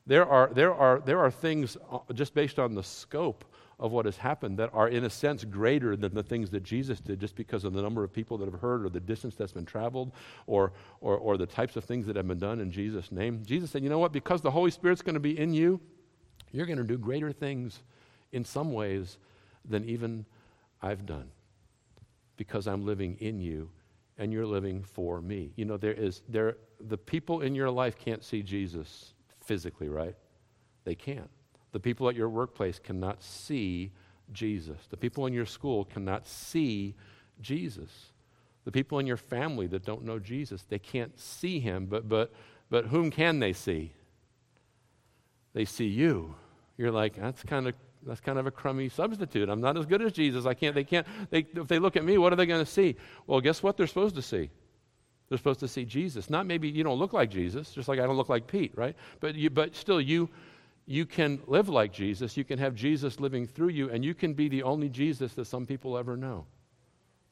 There 0.07 0.27
are, 0.27 0.51
there 0.53 0.75
are, 0.75 1.01
there 1.01 1.19
are 1.19 1.31
things 1.31 1.77
uh, 1.91 1.99
just 2.13 2.35
based 2.35 2.59
on 2.59 2.75
the 2.75 2.83
scope 2.83 3.45
of 3.81 3.91
what 3.91 4.05
has 4.05 4.17
happened 4.17 4.59
that 4.59 4.71
are, 4.73 4.89
in 4.89 5.05
a 5.05 5.11
sense, 5.11 5.45
greater 5.45 5.97
than 5.97 6.15
the 6.15 6.23
things 6.23 6.51
that 6.51 6.63
Jesus 6.63 7.01
did 7.01 7.19
just 7.21 7.35
because 7.35 7.65
of 7.65 7.73
the 7.73 7.83
number 7.83 8.05
of 8.05 8.13
people 8.13 8.39
that 8.39 8.51
have 8.51 8.61
heard 8.61 8.85
or 8.85 8.89
the 8.89 9.01
distance 9.01 9.35
that's 9.35 9.53
been 9.53 9.65
traveled 9.65 10.13
or, 10.47 10.73
or, 11.01 11.17
or 11.17 11.37
the 11.37 11.47
types 11.47 11.75
of 11.77 11.85
things 11.85 12.07
that 12.07 12.17
have 12.17 12.29
been 12.29 12.39
done 12.39 12.61
in 12.61 12.71
Jesus' 12.71 13.11
name. 13.11 13.43
Jesus 13.45 13.71
said, 13.71 13.83
you 13.83 13.89
know 13.89 13.99
what? 13.99 14.13
Because 14.13 14.43
the 14.43 14.51
Holy 14.51 14.71
Spirit's 14.71 15.03
going 15.03 15.15
to 15.15 15.21
be 15.21 15.39
in 15.39 15.55
you, 15.55 15.81
you're 16.53 16.67
going 16.67 16.79
to 16.79 16.85
do 16.85 16.99
greater 16.99 17.33
things 17.33 17.83
in 18.33 18.45
some 18.45 18.73
ways 18.73 19.19
than 19.65 19.85
even 19.89 20.25
I've 20.85 21.07
done 21.07 21.31
because 22.37 22.67
I'm 22.67 22.85
living 22.85 23.17
in 23.21 23.41
you 23.41 23.71
and 24.19 24.33
you're 24.33 24.47
living 24.47 24.83
for 24.83 25.23
me. 25.23 25.53
You 25.57 25.65
know, 25.65 25.79
there 25.79 25.95
is 25.95 26.21
there 26.29 26.59
the 26.79 26.99
people 26.99 27.41
in 27.41 27.55
your 27.55 27.71
life 27.71 27.99
can't 27.99 28.23
see 28.23 28.43
Jesus 28.43 29.15
physically, 29.41 29.89
right? 29.89 30.15
They 30.85 30.95
can't. 30.95 31.31
The 31.73 31.81
people 31.81 32.07
at 32.09 32.15
your 32.15 32.29
workplace 32.29 32.79
cannot 32.79 33.23
see 33.23 33.93
Jesus. 34.33 34.77
The 34.91 34.99
people 34.99 35.25
in 35.27 35.33
your 35.33 35.47
school 35.47 35.87
cannot 35.87 36.27
see 36.27 36.95
Jesus. 37.41 38.13
The 38.67 38.73
people 38.73 38.99
in 38.99 39.07
your 39.07 39.17
family 39.17 39.67
that 39.69 39.85
don't 39.85 40.05
know 40.05 40.19
Jesus, 40.19 40.65
they 40.69 40.79
can't 40.79 41.19
see 41.19 41.61
him, 41.61 41.87
but 41.87 42.09
but 42.11 42.31
but 42.69 42.87
whom 42.87 43.11
can 43.11 43.39
they 43.39 43.55
see? 43.55 43.93
They 45.55 45.65
see 45.65 45.87
you. 45.87 46.35
You're 46.77 46.93
like, 46.93 47.15
that's 47.15 47.43
kind 47.43 47.69
of 47.69 47.75
that's 48.07 48.21
kind 48.21 48.39
of 48.39 48.47
a 48.47 48.51
crummy 48.51 48.89
substitute. 48.89 49.49
I'm 49.49 49.61
not 49.61 49.77
as 49.77 49.87
good 49.87 50.03
as 50.03 50.13
Jesus. 50.13 50.47
I 50.47 50.55
can't, 50.55 50.75
they 50.75 50.85
can't, 50.85 51.07
they, 51.31 51.47
if 51.55 51.69
they 51.69 51.79
look 51.79 51.97
at 51.97 52.05
me, 52.05 52.19
what 52.19 52.33
are 52.33 52.37
they 52.37 52.47
going 52.47 52.65
to 52.65 52.71
see? 52.71 52.97
Well, 53.27 53.41
guess 53.41 53.63
what 53.63 53.77
they're 53.77 53.87
supposed 53.87 54.15
to 54.17 54.23
see? 54.23 54.51
They're 55.29 55.39
supposed 55.39 55.61
to 55.61 55.69
see 55.69 55.85
Jesus. 55.85 56.29
Not 56.29 56.47
maybe 56.47 56.69
you 56.69 56.85
don't 56.85 56.99
look 56.99 57.13
like 57.13 57.31
Jesus, 57.31 57.73
just 57.73 57.89
like 57.89 57.99
I 57.99 58.07
don't 58.07 58.17
look 58.17 58.29
like 58.29 58.47
Pete, 58.47 58.73
right? 58.77 58.95
But, 59.21 59.35
you, 59.35 59.51
but 59.51 59.75
still, 59.75 60.01
you, 60.01 60.29
you 60.87 61.07
can 61.07 61.41
live 61.47 61.69
like 61.69 61.93
Jesus. 61.93 62.37
You 62.37 62.45
can 62.45 62.59
have 62.59 62.75
Jesus 62.75 63.21
living 63.21 63.47
through 63.47 63.71
you, 63.71 63.91
and 63.91 64.05
you 64.05 64.15
can 64.15 64.35
be 64.35 64.49
the 64.49 64.63
only 64.63 64.89
Jesus 64.89 65.33
that 65.35 65.47
some 65.47 65.67
people 65.67 65.97
ever 65.97 66.17
know 66.17 66.47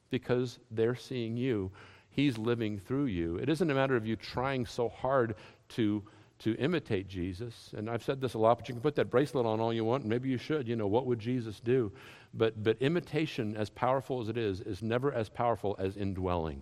because 0.09 0.59
they're 0.71 0.95
seeing 0.95 1.37
you. 1.37 1.71
He's 2.09 2.37
living 2.37 2.79
through 2.79 3.05
you. 3.05 3.37
It 3.37 3.49
isn't 3.49 3.69
a 3.69 3.73
matter 3.73 3.95
of 3.95 4.05
you 4.05 4.15
trying 4.15 4.65
so 4.65 4.89
hard 4.89 5.35
to 5.69 6.03
to 6.43 6.55
imitate 6.55 7.07
Jesus. 7.07 7.71
And 7.75 7.89
I've 7.89 8.03
said 8.03 8.19
this 8.19 8.33
a 8.33 8.37
lot, 8.37 8.57
but 8.57 8.67
you 8.67 8.73
can 8.73 8.81
put 8.81 8.95
that 8.95 9.09
bracelet 9.09 9.45
on 9.45 9.61
all 9.61 9.73
you 9.73 9.85
want, 9.85 10.03
and 10.03 10.09
maybe 10.09 10.27
you 10.27 10.37
should. 10.37 10.67
You 10.67 10.75
know, 10.75 10.87
what 10.87 11.05
would 11.05 11.19
Jesus 11.19 11.61
do? 11.61 11.91
But, 12.33 12.61
but 12.63 12.77
imitation, 12.81 13.55
as 13.55 13.69
powerful 13.69 14.21
as 14.21 14.27
it 14.27 14.37
is, 14.37 14.59
is 14.59 14.81
never 14.81 15.13
as 15.13 15.29
powerful 15.29 15.75
as 15.79 15.95
indwelling. 15.95 16.61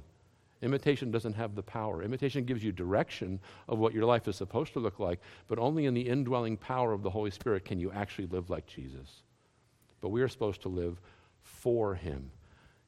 Imitation 0.62 1.10
doesn't 1.10 1.34
have 1.34 1.56
the 1.56 1.64
power. 1.64 2.04
Imitation 2.04 2.46
gives 2.46 2.64
you 2.64 2.72
direction 2.72 3.40
of 3.68 3.80
what 3.80 3.94
your 3.94 4.06
life 4.06 4.28
is 4.28 4.36
supposed 4.36 4.74
to 4.74 4.80
look 4.80 5.00
like, 5.00 5.20
but 5.48 5.58
only 5.58 5.86
in 5.86 5.96
the 5.96 6.08
indwelling 6.08 6.58
power 6.58 6.94
of 6.94 7.02
the 7.02 7.10
Holy 7.10 7.32
Spirit 7.32 7.66
can 7.66 7.80
you 7.80 7.92
actually 7.92 8.28
live 8.28 8.52
like 8.52 8.68
Jesus. 8.68 9.24
But 10.00 10.10
we 10.10 10.22
are 10.22 10.28
supposed 10.28 10.62
to 10.62 10.70
live 10.70 11.02
for 11.42 11.96
Him. 11.96 12.30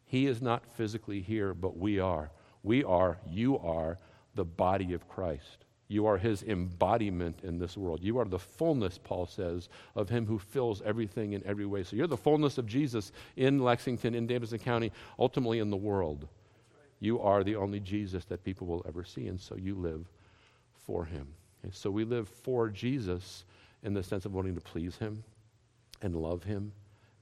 He 0.05 0.27
is 0.27 0.43
not 0.43 0.63
physically 0.75 1.21
here, 1.21 1.55
but 1.55 1.75
we 1.75 1.99
are. 1.99 2.29
We 2.61 2.83
are, 2.83 3.17
you 3.27 3.57
are, 3.57 3.97
the 4.35 4.45
body 4.45 4.93
of 4.93 5.07
Christ. 5.07 5.65
You 5.93 6.07
are 6.07 6.17
his 6.17 6.41
embodiment 6.41 7.41
in 7.43 7.59
this 7.59 7.77
world. 7.77 8.03
You 8.03 8.17
are 8.17 8.25
the 8.25 8.39
fullness, 8.39 8.97
Paul 8.97 9.27
says, 9.27 9.69
of 9.95 10.09
him 10.09 10.25
who 10.25 10.39
fills 10.39 10.81
everything 10.81 11.33
in 11.33 11.45
every 11.45 11.67
way. 11.67 11.83
So 11.83 11.95
you're 11.95 12.07
the 12.07 12.17
fullness 12.17 12.57
of 12.57 12.65
Jesus 12.65 13.11
in 13.35 13.59
Lexington, 13.59 14.15
in 14.15 14.25
Davidson 14.25 14.57
County, 14.57 14.91
ultimately 15.19 15.59
in 15.59 15.69
the 15.69 15.77
world. 15.77 16.27
You 16.99 17.21
are 17.21 17.43
the 17.43 17.57
only 17.57 17.79
Jesus 17.79 18.25
that 18.25 18.43
people 18.43 18.65
will 18.65 18.83
ever 18.87 19.03
see, 19.03 19.27
and 19.27 19.39
so 19.39 19.55
you 19.55 19.75
live 19.75 20.07
for 20.73 21.05
him. 21.05 21.27
Okay? 21.63 21.71
So 21.75 21.91
we 21.91 22.05
live 22.05 22.27
for 22.27 22.69
Jesus 22.69 23.45
in 23.83 23.93
the 23.93 24.01
sense 24.01 24.25
of 24.25 24.33
wanting 24.33 24.55
to 24.55 24.61
please 24.61 24.97
him 24.97 25.23
and 26.01 26.15
love 26.15 26.43
him 26.43 26.71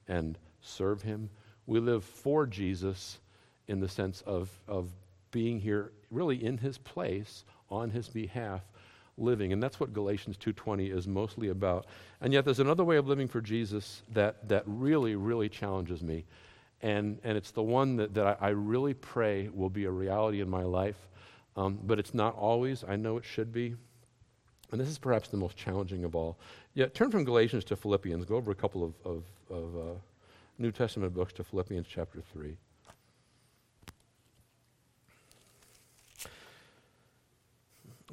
and 0.08 0.38
serve 0.62 1.02
him. 1.02 1.30
We 1.66 1.82
live 1.82 2.06
for 2.06 2.48
Jesus 2.48 3.20
in 3.68 3.82
the 3.82 3.90
sense 3.90 4.22
of, 4.22 4.50
of 4.66 4.88
being 5.32 5.60
here 5.60 5.92
really 6.10 6.42
in 6.44 6.58
his 6.58 6.78
place 6.78 7.44
on 7.72 7.90
his 7.90 8.08
behalf 8.10 8.62
living. 9.18 9.54
And 9.54 9.62
that's 9.62 9.80
what 9.80 9.94
galatians 9.94 10.38
2.20 10.38 10.96
is 10.96 11.08
mostly 11.08 11.50
about. 11.50 11.86
And 12.22 12.34
yet 12.34 12.46
there's 12.46 12.60
another 12.60 12.84
way 12.84 12.98
of 12.98 13.08
living 13.08 13.28
for 13.28 13.42
jesus 13.42 14.04
that, 14.14 14.48
that 14.48 14.64
really 14.66 15.16
really 15.16 15.50
challenges 15.50 16.02
me. 16.02 16.26
And, 16.82 17.20
and 17.24 17.38
it's 17.38 17.52
the 17.52 17.62
one 17.62 17.96
that, 17.98 18.14
that 18.16 18.26
I, 18.42 18.48
I 18.48 18.50
really 18.50 18.94
pray 18.94 19.50
will 19.54 19.70
be 19.70 19.86
a 19.86 19.92
reality 19.92 20.42
in 20.42 20.50
my 20.50 20.64
life. 20.64 20.96
Um, 21.56 21.80
but 21.84 22.00
it's 22.00 22.14
not 22.14 22.36
always. 22.36 22.84
I 22.88 22.96
know 22.96 23.18
it 23.18 23.26
should 23.26 23.52
be. 23.52 23.76
And 24.72 24.80
this 24.80 24.88
is 24.88 24.98
perhaps 24.98 25.28
the 25.28 25.38
most 25.38 25.58
challenging 25.58 26.04
of 26.06 26.16
all. 26.16 26.38
Yeah 26.74 26.88
turn 26.88 27.12
from 27.12 27.24
galatians 27.24 27.64
to 27.66 27.76
philippians. 27.76 28.26
Go 28.26 28.36
over 28.36 28.52
a 28.52 28.56
couple 28.56 28.84
of, 28.84 28.94
of, 29.06 29.24
of 29.50 29.76
uh, 29.76 29.94
new 30.58 30.72
testament 30.72 31.14
books 31.14 31.34
to 31.34 31.44
philippians 31.44 31.88
chapter 31.88 32.22
3 32.34 32.56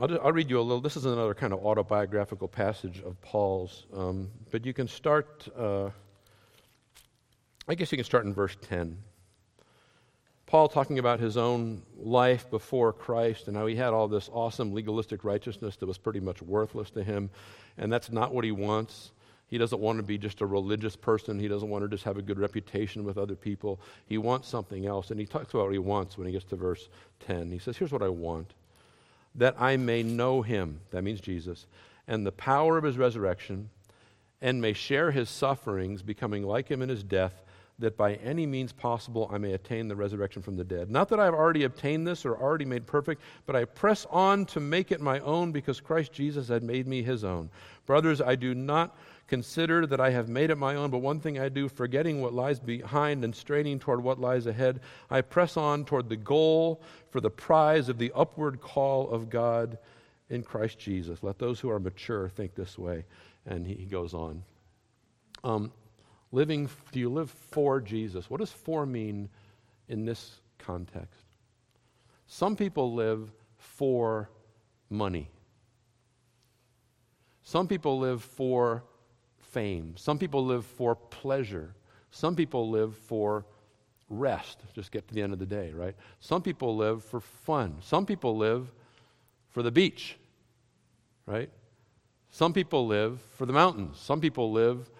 I'll, 0.01 0.21
I'll, 0.21 0.33
read 0.33 0.49
you 0.49 0.61
a 0.61 0.63
little. 0.63 0.81
This 0.81 0.97
is 0.97 1.07
another 1.07 1.35
kind 1.35 1.53
of 1.53 1.65
autobiographical 1.65 2.47
passage 2.47 3.03
of 3.05 3.21
Paul's, 3.21 3.87
um, 3.93 4.31
but 4.53 4.65
you 4.65 4.73
can 4.73 4.87
start, 4.87 5.49
uh, 5.59 5.91
I 7.67 7.75
guess 7.75 7.91
you 7.91 7.99
can 7.99 8.05
start 8.05 8.25
in 8.25 8.33
verse 8.33 8.57
10. 8.61 8.97
Paul 10.47 10.69
talking 10.69 11.01
about 11.01 11.19
his 11.19 11.37
own 11.37 11.83
life 11.97 12.49
before 12.49 12.93
Christ 12.93 13.49
and 13.49 13.57
how 13.57 13.67
he 13.67 13.75
had 13.75 13.93
all 13.93 14.07
this 14.07 14.31
awesome 14.33 14.73
legalistic 14.73 15.25
righteousness 15.25 15.75
that 15.77 15.87
was 15.87 15.99
pretty 15.99 16.21
much 16.21 16.41
worthless 16.43 16.91
to 16.91 17.03
him, 17.03 17.29
and 17.77 17.93
that's 17.93 18.13
not 18.13 18.33
what 18.33 18.45
he 18.45 18.53
wants. 18.53 19.11
He 19.49 19.59
doesn't 19.59 19.81
want 19.81 19.99
to 19.99 20.05
be 20.05 20.17
just 20.17 20.43
a 20.43 20.47
religious 20.47 20.95
person. 20.95 21.41
He 21.41 21.49
doesn't 21.49 21.69
want 21.69 21.83
to 21.83 21.89
just 21.89 22.05
have 22.05 22.19
a 22.19 22.23
good 22.23 22.39
reputation 22.39 23.03
with 23.03 23.19
other 23.19 23.35
people. 23.35 23.81
He 24.07 24.17
wants 24.17 24.47
something 24.47 24.87
else. 24.87 25.11
And 25.11 25.19
he 25.19 25.27
talks 25.27 25.55
about 25.55 25.65
what 25.65 25.73
he 25.73 25.79
wants 25.79 26.19
when 26.19 26.27
he 26.27 26.35
gets 26.35 26.45
to 26.47 26.57
verse 26.57 26.91
10. 27.21 27.51
He 27.51 27.59
says, 27.59 27.79
Here's 27.79 27.91
what 27.91 28.03
I 28.03 28.11
want 28.11 28.53
that 29.39 29.57
I 29.59 29.77
may 29.77 30.03
know 30.03 30.43
him, 30.43 30.81
that 30.91 31.03
means 31.03 31.21
Jesus, 31.21 31.67
and 32.07 32.27
the 32.27 32.33
power 32.33 32.77
of 32.77 32.85
his 32.85 32.99
resurrection, 32.99 33.71
and 34.41 34.61
may 34.61 34.73
share 34.73 35.11
his 35.11 35.29
sufferings, 35.29 36.03
becoming 36.03 36.45
like 36.45 36.69
him 36.69 36.83
in 36.83 36.89
his 36.89 37.03
death, 37.03 37.43
that 37.79 37.97
by 37.97 38.15
any 38.15 38.45
means 38.45 38.73
possible 38.73 39.31
I 39.33 39.39
may 39.39 39.53
attain 39.53 39.87
the 39.87 39.95
resurrection 39.95 40.43
from 40.43 40.57
the 40.57 40.65
dead. 40.65 40.91
Not 40.91 41.09
that 41.11 41.21
I 41.21 41.25
have 41.25 41.35
already 41.35 41.65
obtained 41.65 42.07
this 42.07 42.25
or 42.25 42.37
already 42.37 42.65
made 42.65 42.87
perfect, 42.87 43.23
but 43.47 43.55
I 43.55 43.65
press 43.65 44.07
on 44.11 44.47
to 44.47 44.61
make 44.61 44.91
it 44.91 45.01
my 45.01 45.21
own 45.21 45.53
because 45.53 45.81
Christ 45.81 46.13
Jesus 46.13 46.49
had 46.49 46.63
made 46.63 46.89
me 46.89 47.03
his 47.03 47.23
own. 47.23 47.51
Brothers, 47.87 48.21
I 48.21 48.35
do 48.35 48.55
not 48.55 48.97
consider 49.29 49.87
that 49.87 50.01
I 50.01 50.11
have 50.11 50.29
made 50.29 50.51
it 50.51 50.57
my 50.57 50.75
own, 50.75 50.91
but 50.91 50.99
one 50.99 51.21
thing 51.21 51.39
I 51.39 51.49
do, 51.49 51.69
forgetting 51.69 52.21
what 52.21 52.33
lies 52.33 52.59
behind 52.59 53.25
and 53.25 53.35
straining 53.35 53.79
toward 53.79 54.03
what 54.03 54.19
lies 54.19 54.47
ahead, 54.47 54.81
I 55.11 55.21
press 55.21 55.57
on 55.57 55.85
toward 55.85 56.09
the 56.09 56.17
goal 56.17 56.83
for 57.11 57.21
the 57.21 57.31
prize 57.31 57.89
of 57.89 57.99
the 57.99 58.11
upward 58.15 58.61
call 58.61 59.11
of 59.11 59.31
God 59.31 59.79
in 60.31 60.43
Christ 60.43 60.79
Jesus. 60.79 61.23
Let 61.23 61.39
those 61.39 61.61
who 61.61 61.71
are 61.71 61.79
mature 61.79 62.29
think 62.29 62.55
this 62.55 62.79
way. 62.79 63.05
And 63.47 63.67
he, 63.67 63.87
goes 63.87 64.13
on. 64.13 64.43
Um, 65.43 65.73
living, 66.33 66.69
do 66.93 67.01
you 67.01 67.09
live 67.09 67.31
for 67.31 67.81
Jesus? 67.81 68.29
What 68.29 68.41
does 68.41 68.53
for 68.53 68.87
mean 68.87 69.29
in 69.89 70.05
this 70.05 70.41
context? 70.59 71.25
Some 72.27 72.57
people 72.57 72.95
live 72.95 73.31
for 73.57 74.29
money. 74.91 75.31
Some 77.43 77.67
people 77.67 77.99
live 77.99 78.23
for 78.23 78.85
fame. 79.39 79.95
Some 79.97 80.19
people 80.19 80.45
live 80.45 80.67
for 80.67 80.95
pleasure. 80.95 81.75
Some 82.11 82.37
people 82.37 82.69
live 82.71 82.97
for 82.97 83.47
rest, 84.11 84.61
just 84.75 84.91
get 84.91 85.07
to 85.09 85.15
the 85.15 85.23
end 85.23 85.33
of 85.33 85.39
the 85.39 85.47
day, 85.47 85.73
right? 85.73 85.95
Some 86.21 86.43
people 86.43 86.77
live 86.77 87.05
for 87.05 87.21
fun. 87.21 87.77
Some 87.81 88.07
people 88.07 88.37
live 88.37 88.73
for 89.51 89.63
the 89.63 89.71
beach, 89.71 90.17
right? 91.27 91.51
Some 92.31 92.53
people 92.53 92.87
live 92.87 93.21
for 93.37 93.47
the 93.47 93.53
mountains. 93.53 93.99
Some 93.99 94.21
people 94.21 94.53
live 94.53 94.91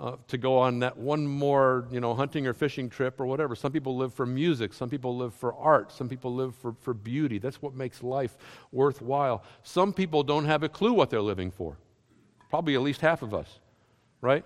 uh, 0.00 0.16
to 0.28 0.38
go 0.38 0.56
on 0.58 0.78
that 0.78 0.96
one 0.96 1.26
more, 1.26 1.86
you 1.90 2.00
know, 2.00 2.14
hunting 2.14 2.46
or 2.46 2.52
fishing 2.52 2.88
trip 2.88 3.20
or 3.20 3.26
whatever. 3.26 3.56
Some 3.56 3.72
people 3.72 3.96
live 3.96 4.14
for 4.14 4.26
music. 4.26 4.72
Some 4.72 4.88
people 4.88 5.16
live 5.16 5.34
for 5.34 5.54
art. 5.54 5.90
Some 5.90 6.08
people 6.08 6.34
live 6.34 6.54
for, 6.54 6.72
for 6.80 6.94
beauty. 6.94 7.38
That's 7.38 7.60
what 7.60 7.74
makes 7.74 8.02
life 8.02 8.36
worthwhile. 8.70 9.42
Some 9.62 9.92
people 9.92 10.22
don't 10.22 10.44
have 10.44 10.62
a 10.62 10.68
clue 10.68 10.92
what 10.92 11.10
they're 11.10 11.20
living 11.20 11.50
for. 11.50 11.78
Probably 12.48 12.74
at 12.74 12.82
least 12.82 13.00
half 13.00 13.22
of 13.22 13.34
us, 13.34 13.58
right? 14.20 14.44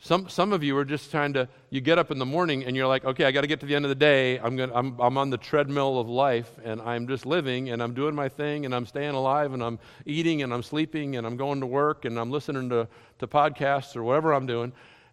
Some, 0.00 0.28
some 0.28 0.52
of 0.52 0.62
you 0.62 0.76
are 0.76 0.84
just 0.84 1.10
trying 1.10 1.32
to, 1.32 1.48
you 1.70 1.80
get 1.80 1.98
up 1.98 2.10
in 2.10 2.18
the 2.18 2.26
morning 2.26 2.64
and 2.64 2.76
you're 2.76 2.86
like, 2.86 3.04
okay, 3.06 3.24
I 3.24 3.32
got 3.32 3.40
to 3.40 3.46
get 3.46 3.60
to 3.60 3.66
the 3.66 3.74
end 3.74 3.86
of 3.86 3.88
the 3.88 3.94
day. 3.94 4.38
I'm, 4.38 4.54
gonna, 4.54 4.74
I'm, 4.74 5.00
I'm 5.00 5.16
on 5.16 5.30
the 5.30 5.38
treadmill 5.38 5.98
of 5.98 6.08
life 6.08 6.50
and 6.62 6.82
I'm 6.82 7.08
just 7.08 7.24
living 7.24 7.70
and 7.70 7.82
I'm 7.82 7.94
doing 7.94 8.14
my 8.14 8.28
thing 8.28 8.66
and 8.66 8.74
I'm 8.74 8.84
staying 8.84 9.14
alive 9.14 9.54
and 9.54 9.62
I'm 9.62 9.78
eating 10.04 10.42
and 10.42 10.52
I'm 10.52 10.62
sleeping 10.62 11.16
and 11.16 11.26
I'm 11.26 11.38
going 11.38 11.60
to 11.60 11.66
work 11.66 12.04
and 12.04 12.18
I'm 12.18 12.30
listening 12.30 12.68
to, 12.68 12.86
to 13.20 13.26
podcasts 13.26 13.96
or 13.96 14.02
whatever 14.02 14.34
I'm 14.34 14.46
doing. 14.46 14.72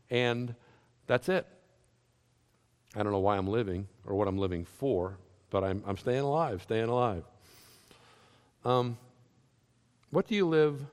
And 0.09 0.53
that's 1.07 1.29
it. 1.29 1.47
I 2.95 3.03
don't 3.03 3.13
know 3.13 3.19
why 3.19 3.38
I'm 3.38 3.47
living 3.47 3.88
or 4.05 4.15
what 4.15 4.27
I'm 4.27 4.38
living 4.38 4.65
for, 4.65 5.17
but 5.50 5.63
I'm, 5.63 5.81
I'm 5.88 5.95
staying 5.95 6.19
alive, 6.19 6.61
staying 6.63 6.89
alive. 6.89 7.23
Um, 8.65 8.97
what 10.09 10.27
do 10.27 10.35
you 10.35 10.45
live 10.45 10.85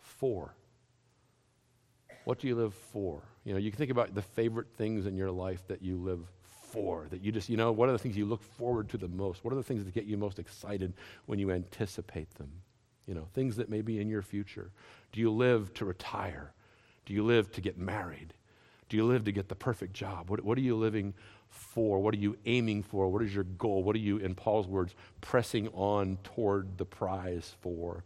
for? 0.00 0.54
What 2.24 2.38
do 2.38 2.46
you 2.46 2.54
live 2.54 2.74
for? 2.74 3.22
You 3.44 3.52
know, 3.52 3.58
you 3.58 3.70
can 3.70 3.78
think 3.78 3.90
about 3.90 4.14
the 4.14 4.22
favorite 4.22 4.68
things 4.76 5.06
in 5.06 5.16
your 5.16 5.30
life 5.30 5.66
that 5.68 5.82
you 5.82 5.96
live 5.96 6.20
for, 6.70 7.06
that 7.10 7.20
you 7.22 7.32
just, 7.32 7.48
you 7.48 7.56
know, 7.56 7.72
what 7.72 7.88
are 7.88 7.92
the 7.92 7.98
things 7.98 8.16
you 8.16 8.26
look 8.26 8.42
forward 8.42 8.88
to 8.90 8.96
the 8.96 9.08
most? 9.08 9.44
What 9.44 9.52
are 9.52 9.56
the 9.56 9.62
things 9.62 9.84
that 9.84 9.92
get 9.92 10.04
you 10.04 10.16
most 10.16 10.38
excited 10.38 10.94
when 11.26 11.38
you 11.38 11.50
anticipate 11.50 12.32
them? 12.36 12.50
You 13.06 13.14
know, 13.14 13.26
things 13.34 13.56
that 13.56 13.68
may 13.68 13.82
be 13.82 14.00
in 14.00 14.08
your 14.08 14.22
future. 14.22 14.70
Do 15.10 15.20
you 15.20 15.30
live 15.30 15.74
to 15.74 15.84
retire? 15.84 16.52
Do 17.04 17.12
you 17.12 17.24
live 17.24 17.50
to 17.52 17.60
get 17.60 17.76
married? 17.76 18.32
Do 18.88 18.96
you 18.96 19.04
live 19.04 19.24
to 19.24 19.32
get 19.32 19.48
the 19.48 19.54
perfect 19.54 19.92
job? 19.92 20.30
What, 20.30 20.44
what 20.44 20.56
are 20.56 20.62
you 20.62 20.76
living 20.76 21.14
for? 21.48 21.98
What 21.98 22.14
are 22.14 22.18
you 22.18 22.38
aiming 22.46 22.84
for? 22.84 23.08
What 23.08 23.22
is 23.22 23.34
your 23.34 23.44
goal? 23.44 23.82
What 23.82 23.96
are 23.96 24.00
you, 24.00 24.18
in 24.18 24.34
Paul's 24.34 24.68
words, 24.68 24.94
pressing 25.20 25.68
on 25.68 26.18
toward 26.22 26.78
the 26.78 26.84
prize 26.84 27.54
for? 27.60 28.04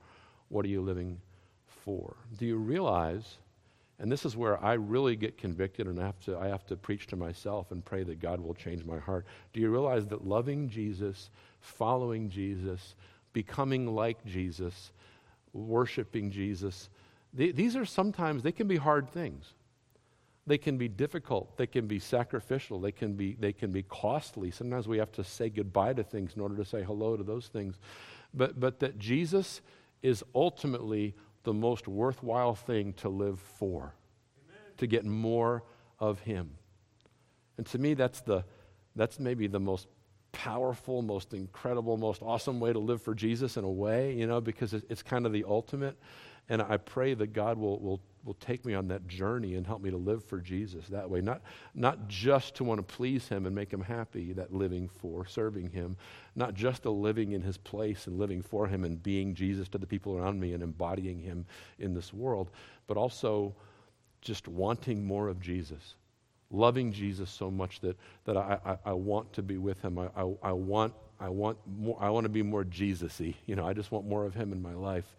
What 0.49 0.64
are 0.64 0.68
you 0.68 0.80
living 0.80 1.20
for? 1.66 2.16
Do 2.38 2.46
you 2.46 2.56
realize 2.56 3.37
and 3.98 4.12
this 4.12 4.26
is 4.26 4.36
where 4.36 4.62
I 4.62 4.74
really 4.74 5.16
get 5.16 5.38
convicted 5.38 5.86
and 5.86 5.98
I 5.98 6.04
have, 6.04 6.20
to, 6.20 6.38
I 6.38 6.48
have 6.48 6.66
to 6.66 6.76
preach 6.76 7.06
to 7.08 7.16
myself 7.16 7.70
and 7.70 7.84
pray 7.84 8.02
that 8.02 8.20
God 8.20 8.40
will 8.40 8.54
change 8.54 8.84
my 8.84 8.98
heart. 8.98 9.24
Do 9.52 9.60
you 9.60 9.70
realize 9.70 10.06
that 10.08 10.26
loving 10.26 10.68
Jesus, 10.68 11.30
following 11.60 12.28
Jesus, 12.28 12.94
becoming 13.32 13.94
like 13.94 14.22
Jesus, 14.26 14.92
worshiping 15.54 16.30
Jesus, 16.30 16.90
they, 17.32 17.52
these 17.52 17.74
are 17.74 17.86
sometimes, 17.86 18.42
they 18.42 18.52
can 18.52 18.68
be 18.68 18.76
hard 18.76 19.08
things. 19.08 19.54
They 20.46 20.58
can 20.58 20.76
be 20.76 20.88
difficult. 20.88 21.56
They 21.56 21.66
can 21.66 21.86
be 21.86 21.98
sacrificial. 21.98 22.78
They 22.78 22.92
can 22.92 23.14
be, 23.14 23.34
they 23.40 23.52
can 23.52 23.72
be 23.72 23.82
costly. 23.82 24.50
Sometimes 24.50 24.86
we 24.86 24.98
have 24.98 25.10
to 25.12 25.24
say 25.24 25.48
goodbye 25.48 25.94
to 25.94 26.04
things 26.04 26.34
in 26.36 26.42
order 26.42 26.56
to 26.56 26.64
say 26.64 26.82
hello 26.82 27.16
to 27.16 27.24
those 27.24 27.48
things. 27.48 27.78
But, 28.32 28.60
but 28.60 28.78
that 28.80 28.98
Jesus 28.98 29.60
is 30.02 30.22
ultimately 30.34 31.14
the 31.46 31.54
most 31.54 31.86
worthwhile 31.86 32.56
thing 32.56 32.92
to 32.92 33.08
live 33.08 33.38
for, 33.38 33.94
Amen. 34.44 34.58
to 34.78 34.86
get 34.88 35.04
more 35.04 35.62
of 36.00 36.18
Him. 36.18 36.50
And 37.56 37.64
to 37.68 37.78
me, 37.78 37.94
that's, 37.94 38.21
the, 38.21 38.44
that's 38.97 39.21
maybe 39.21 39.47
the 39.47 39.60
most 39.60 39.86
powerful, 40.32 41.02
most 41.02 41.34
incredible, 41.34 41.97
most 41.97 42.21
awesome 42.21 42.58
way 42.58 42.73
to 42.73 42.80
live 42.80 43.00
for 43.00 43.14
Jesus 43.14 43.56
in 43.56 43.62
a 43.62 43.71
way, 43.71 44.12
you 44.12 44.26
know, 44.26 44.40
because 44.40 44.75
it's 44.75 45.04
kind 45.04 45.25
of 45.25 45.32
the 45.32 45.44
ultimate. 45.47 45.97
And 46.49 46.60
I 46.60 46.78
pray 46.78 47.14
that 47.14 47.32
God 47.32 47.56
will, 47.58 47.78
will 47.78 48.00
will 48.26 48.34
take 48.34 48.65
me 48.65 48.75
on 48.75 48.89
that 48.89 49.06
journey 49.06 49.54
and 49.54 49.67
help 49.67 49.80
me 49.80 49.91
to 49.91 49.97
live 49.97 50.25
for 50.25 50.41
Jesus 50.41 50.89
that 50.89 51.08
way. 51.08 51.21
Not, 51.21 51.41
not 51.75 52.08
just 52.08 52.56
to 52.56 52.65
want 52.65 52.78
to 52.78 52.95
please 52.95 53.28
Him 53.28 53.47
and 53.47 53.54
make 53.54 53.73
Him 53.73 53.80
happy, 53.80 54.32
that 54.32 54.52
living 54.52 54.89
for, 54.89 55.25
serving 55.26 55.71
Him, 55.71 55.97
not 56.34 56.54
just 56.54 56.84
a 56.84 56.91
living 56.91 57.32
in 57.32 57.41
His 57.41 57.56
place 57.56 58.08
and 58.08 58.19
living 58.19 58.43
for 58.43 58.67
Him 58.67 58.84
and 58.84 59.00
being 59.02 59.34
Jesus 59.34 59.69
to 59.69 59.78
the 59.78 59.86
people 59.86 60.17
around 60.17 60.41
me 60.41 60.52
and 60.52 60.62
embodying 60.62 61.21
Him 61.21 61.47
in 61.78 61.95
this 61.95 62.12
world, 62.12 62.50
but 62.89 62.97
also 62.97 63.54
just 64.21 64.49
wanting 64.49 65.06
more 65.06 65.28
of 65.28 65.41
Jesus. 65.41 65.95
Loving 66.50 66.93
Jesus 66.93 67.30
so 67.30 67.50
much 67.50 67.80
that, 67.80 67.97
that 68.25 68.36
I, 68.36 68.58
I, 68.65 68.78
I 68.86 68.93
want 68.93 69.32
to 69.34 69.43
be 69.43 69.56
with 69.56 69.80
him. 69.82 69.99
I, 69.99 70.08
I, 70.17 70.32
I, 70.43 70.52
want, 70.52 70.95
I, 71.19 71.28
want 71.28 71.58
more, 71.67 71.97
I 72.00 72.10
want 72.10 72.25
to 72.25 72.28
be 72.28 72.43
more 72.43 72.65
Jesus 72.65 73.19
y. 73.21 73.34
You 73.47 73.56
know, 73.56 73.67
I 73.67 73.73
just 73.73 73.91
want 73.91 74.06
more 74.06 74.25
of 74.25 74.34
him 74.34 74.52
in 74.52 74.62
my 74.62 74.75
life, 74.75 75.17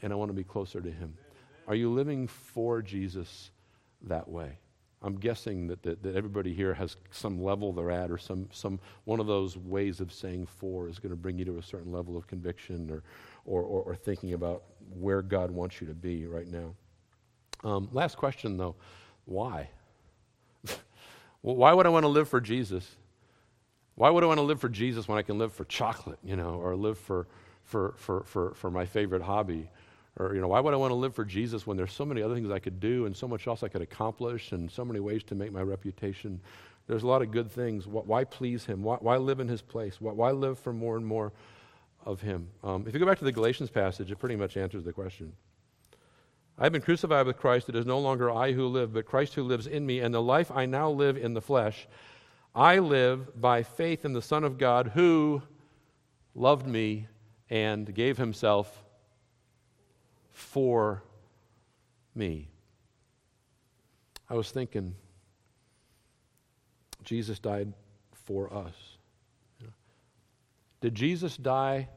and 0.00 0.12
I 0.12 0.16
want 0.16 0.30
to 0.30 0.34
be 0.34 0.44
closer 0.44 0.80
to 0.80 0.90
him. 0.90 1.14
Are 1.68 1.74
you 1.74 1.90
living 1.90 2.26
for 2.26 2.82
Jesus 2.82 3.50
that 4.02 4.28
way? 4.28 4.58
I'm 5.04 5.16
guessing 5.16 5.66
that, 5.66 5.82
that, 5.82 6.02
that, 6.04 6.14
everybody 6.14 6.54
here 6.54 6.74
has 6.74 6.96
some 7.10 7.42
level 7.42 7.72
they're 7.72 7.90
at, 7.90 8.10
or 8.10 8.18
some, 8.18 8.48
some 8.52 8.78
one 9.04 9.18
of 9.18 9.26
those 9.26 9.56
ways 9.56 10.00
of 10.00 10.12
saying 10.12 10.46
for 10.46 10.88
is 10.88 11.00
going 11.00 11.10
to 11.10 11.16
bring 11.16 11.38
you 11.38 11.44
to 11.46 11.58
a 11.58 11.62
certain 11.62 11.90
level 11.90 12.16
of 12.16 12.28
conviction 12.28 12.88
or, 12.88 13.02
or, 13.44 13.62
or, 13.62 13.82
or 13.82 13.96
thinking 13.96 14.34
about 14.34 14.62
where 14.94 15.20
God 15.20 15.50
wants 15.50 15.80
you 15.80 15.88
to 15.88 15.94
be 15.94 16.26
right 16.26 16.46
now. 16.46 16.74
Um, 17.64 17.88
last 17.92 18.16
question, 18.16 18.56
though 18.56 18.76
why? 19.24 19.68
well, 20.64 20.76
why 21.56 21.72
would 21.72 21.86
I 21.86 21.90
want 21.90 22.04
to 22.04 22.08
live 22.08 22.28
for 22.28 22.40
Jesus? 22.40 22.96
Why 23.94 24.10
would 24.10 24.24
I 24.24 24.26
want 24.26 24.38
to 24.38 24.44
live 24.44 24.60
for 24.60 24.68
Jesus 24.68 25.06
when 25.06 25.18
I 25.18 25.22
can 25.22 25.38
live 25.38 25.52
for 25.52 25.64
chocolate, 25.64 26.18
you 26.24 26.36
know, 26.36 26.54
or 26.54 26.74
live 26.76 26.98
for, 26.98 27.26
for, 27.64 27.94
for, 27.98 28.24
for, 28.24 28.54
for 28.54 28.70
my 28.70 28.86
favorite 28.86 29.22
hobby? 29.22 29.68
Or, 30.18 30.34
you 30.34 30.40
know, 30.40 30.48
why 30.48 30.60
would 30.60 30.74
I 30.74 30.76
want 30.76 30.90
to 30.90 30.96
live 30.96 31.14
for 31.14 31.24
Jesus 31.24 31.66
when 31.66 31.76
there's 31.76 31.92
so 31.92 32.04
many 32.04 32.22
other 32.22 32.34
things 32.34 32.50
I 32.50 32.58
could 32.58 32.80
do 32.80 33.06
and 33.06 33.16
so 33.16 33.26
much 33.26 33.46
else 33.46 33.62
I 33.62 33.68
could 33.68 33.80
accomplish 33.80 34.52
and 34.52 34.70
so 34.70 34.84
many 34.84 35.00
ways 35.00 35.22
to 35.24 35.34
make 35.34 35.52
my 35.52 35.62
reputation? 35.62 36.40
There's 36.86 37.02
a 37.02 37.06
lot 37.06 37.22
of 37.22 37.30
good 37.30 37.50
things. 37.50 37.86
Why 37.86 38.24
please 38.24 38.66
Him? 38.66 38.82
Why, 38.82 38.96
why 38.96 39.16
live 39.16 39.40
in 39.40 39.48
His 39.48 39.62
place? 39.62 40.00
Why, 40.00 40.12
why, 40.12 40.30
live 40.32 40.58
for 40.58 40.72
more 40.72 40.96
and 40.96 41.06
more 41.06 41.32
of 42.04 42.20
Him? 42.20 42.48
Um, 42.62 42.84
if 42.86 42.92
you 42.92 43.00
go 43.00 43.06
back 43.06 43.18
to 43.20 43.24
the 43.24 43.32
Galatians 43.32 43.70
passage, 43.70 44.10
it 44.10 44.16
pretty 44.16 44.36
much 44.36 44.56
answers 44.56 44.84
the 44.84 44.92
question. 44.92 45.32
I 46.58 46.64
have 46.64 46.72
been 46.72 46.82
crucified 46.82 47.26
with 47.26 47.38
Christ. 47.38 47.70
It 47.70 47.76
is 47.76 47.86
no 47.86 47.98
longer 47.98 48.30
I 48.30 48.52
who 48.52 48.66
live, 48.66 48.92
but 48.92 49.06
Christ 49.06 49.34
who 49.34 49.42
lives 49.44 49.66
in 49.66 49.86
me. 49.86 50.00
And 50.00 50.14
the 50.14 50.20
life 50.20 50.50
I 50.50 50.66
now 50.66 50.90
live 50.90 51.16
in 51.16 51.32
the 51.32 51.40
flesh, 51.40 51.88
I 52.54 52.78
live 52.78 53.40
by 53.40 53.62
faith 53.62 54.04
in 54.04 54.12
the 54.12 54.20
Son 54.20 54.44
of 54.44 54.58
God 54.58 54.88
who 54.88 55.42
loved 56.34 56.66
me 56.66 57.06
and 57.48 57.94
gave 57.94 58.18
Himself 58.18 58.81
for 60.32 61.02
me. 62.14 62.48
I 64.28 64.34
was 64.34 64.50
thinking, 64.50 64.94
Jesus 67.04 67.38
died 67.38 67.72
for 68.26 68.52
us. 68.52 68.74
Did 70.80 70.94
Jesus 70.94 71.36
die 71.36 71.88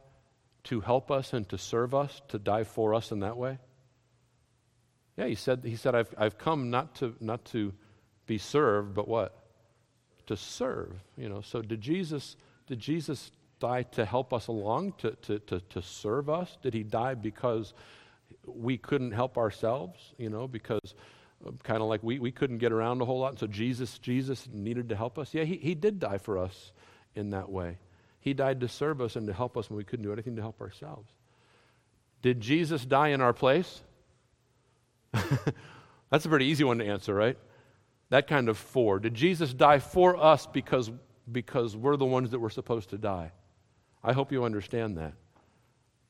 to 0.65 0.79
help 0.79 1.11
us 1.11 1.33
and 1.33 1.47
to 1.49 1.57
serve 1.57 1.95
us, 1.95 2.21
to 2.29 2.37
die 2.39 2.63
for 2.63 2.93
us 2.93 3.11
in 3.11 3.21
that 3.21 3.37
way? 3.37 3.57
Yeah, 5.17 5.27
he 5.27 5.35
said, 5.35 5.61
he 5.63 5.75
said 5.75 5.95
I've, 5.95 6.13
I've 6.17 6.37
come 6.37 6.69
not 6.69 6.95
to, 6.95 7.15
not 7.19 7.45
to 7.45 7.73
be 8.27 8.37
served, 8.37 8.93
but 8.93 9.07
what? 9.07 9.33
To 10.27 10.35
serve. 10.35 10.91
You 11.17 11.29
know, 11.29 11.41
so 11.41 11.61
did 11.61 11.81
Jesus, 11.81 12.35
did 12.67 12.79
Jesus 12.79 13.31
die 13.59 13.83
to 13.83 14.05
help 14.05 14.33
us 14.33 14.47
along, 14.47 14.93
to, 14.99 15.11
to, 15.23 15.39
to, 15.39 15.59
to 15.61 15.81
serve 15.81 16.29
us? 16.29 16.57
Did 16.61 16.73
he 16.73 16.83
die 16.83 17.13
because 17.13 17.73
we 18.45 18.77
couldn't 18.77 19.11
help 19.11 19.37
ourselves, 19.37 20.13
you 20.17 20.29
know, 20.29 20.47
because 20.47 20.95
uh, 21.45 21.51
kind 21.63 21.81
of 21.81 21.87
like 21.87 22.03
we, 22.03 22.19
we 22.19 22.31
couldn't 22.31 22.59
get 22.59 22.71
around 22.71 23.01
a 23.01 23.05
whole 23.05 23.19
lot. 23.19 23.31
And 23.31 23.39
so 23.39 23.47
Jesus, 23.47 23.99
Jesus 23.99 24.47
needed 24.51 24.89
to 24.89 24.95
help 24.95 25.17
us. 25.17 25.33
Yeah, 25.33 25.43
he, 25.43 25.57
he 25.57 25.75
did 25.75 25.99
die 25.99 26.17
for 26.17 26.37
us 26.37 26.71
in 27.15 27.31
that 27.31 27.49
way. 27.49 27.77
He 28.19 28.33
died 28.33 28.61
to 28.61 28.67
serve 28.67 29.01
us 29.01 29.15
and 29.15 29.27
to 29.27 29.33
help 29.33 29.57
us 29.57 29.69
when 29.69 29.77
we 29.77 29.83
couldn't 29.83 30.03
do 30.03 30.13
anything 30.13 30.35
to 30.37 30.41
help 30.41 30.61
ourselves. 30.61 31.11
Did 32.21 32.41
Jesus 32.41 32.83
die 32.85 33.09
in 33.09 33.21
our 33.21 33.33
place? 33.33 33.81
That's 36.09 36.25
a 36.25 36.29
pretty 36.29 36.45
easy 36.45 36.63
one 36.63 36.79
to 36.79 36.85
answer, 36.85 37.13
right? 37.13 37.37
That 38.09 38.27
kind 38.27 38.49
of 38.49 38.57
for. 38.57 38.99
Did 38.99 39.13
Jesus 39.13 39.53
die 39.53 39.79
for 39.79 40.17
us 40.17 40.47
because, 40.47 40.89
because 41.31 41.75
we're 41.75 41.97
the 41.97 42.05
ones 42.05 42.31
that 42.31 42.39
were 42.39 42.49
supposed 42.49 42.89
to 42.89 42.97
die? 42.97 43.31
I 44.03 44.13
hope 44.13 44.31
you 44.31 44.43
understand 44.43 44.97
that. 44.97 45.13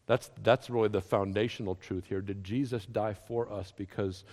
That's, 0.07 0.29
that's 0.43 0.69
really 0.69 0.89
the 0.89 1.01
foundational 1.01 1.75
truth 1.75 2.05
here. 2.07 2.21
Did 2.21 2.43
Jesus 2.43 2.85
die 2.85 3.15
for 3.27 3.51
us 3.51 3.73
because 3.75 4.23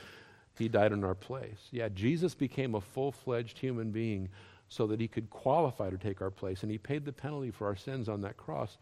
he 0.58 0.68
died 0.68 0.92
in 0.92 1.02
our 1.02 1.14
place? 1.14 1.68
Yeah, 1.70 1.88
Jesus 1.88 2.34
became 2.34 2.74
a 2.74 2.80
full 2.80 3.12
fledged 3.12 3.58
human 3.58 3.90
being 3.90 4.28
so 4.68 4.86
that 4.86 5.00
he 5.00 5.08
could 5.08 5.30
qualify 5.30 5.90
to 5.90 5.98
take 5.98 6.20
our 6.20 6.30
place. 6.30 6.62
And 6.62 6.70
he 6.70 6.78
paid 6.78 7.04
the 7.04 7.12
penalty 7.12 7.50
for 7.50 7.66
our 7.66 7.76
sins 7.76 8.08
on 8.08 8.20
that 8.22 8.36
cross. 8.36 8.78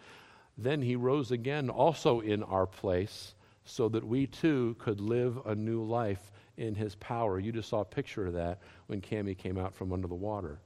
Then 0.58 0.82
he 0.82 0.96
rose 0.96 1.30
again, 1.30 1.70
also 1.70 2.20
in 2.20 2.42
our 2.42 2.66
place, 2.66 3.34
so 3.64 3.88
that 3.88 4.06
we 4.06 4.26
too 4.26 4.76
could 4.78 5.00
live 5.00 5.38
a 5.46 5.54
new 5.54 5.82
life 5.82 6.32
in 6.56 6.74
his 6.74 6.94
power. 6.96 7.38
You 7.38 7.52
just 7.52 7.68
saw 7.68 7.80
a 7.80 7.84
picture 7.84 8.26
of 8.26 8.34
that 8.34 8.60
when 8.86 9.00
Cami 9.00 9.36
came 9.36 9.58
out 9.58 9.74
from 9.74 9.92
under 9.92 10.08
the 10.08 10.14
water. 10.14 10.58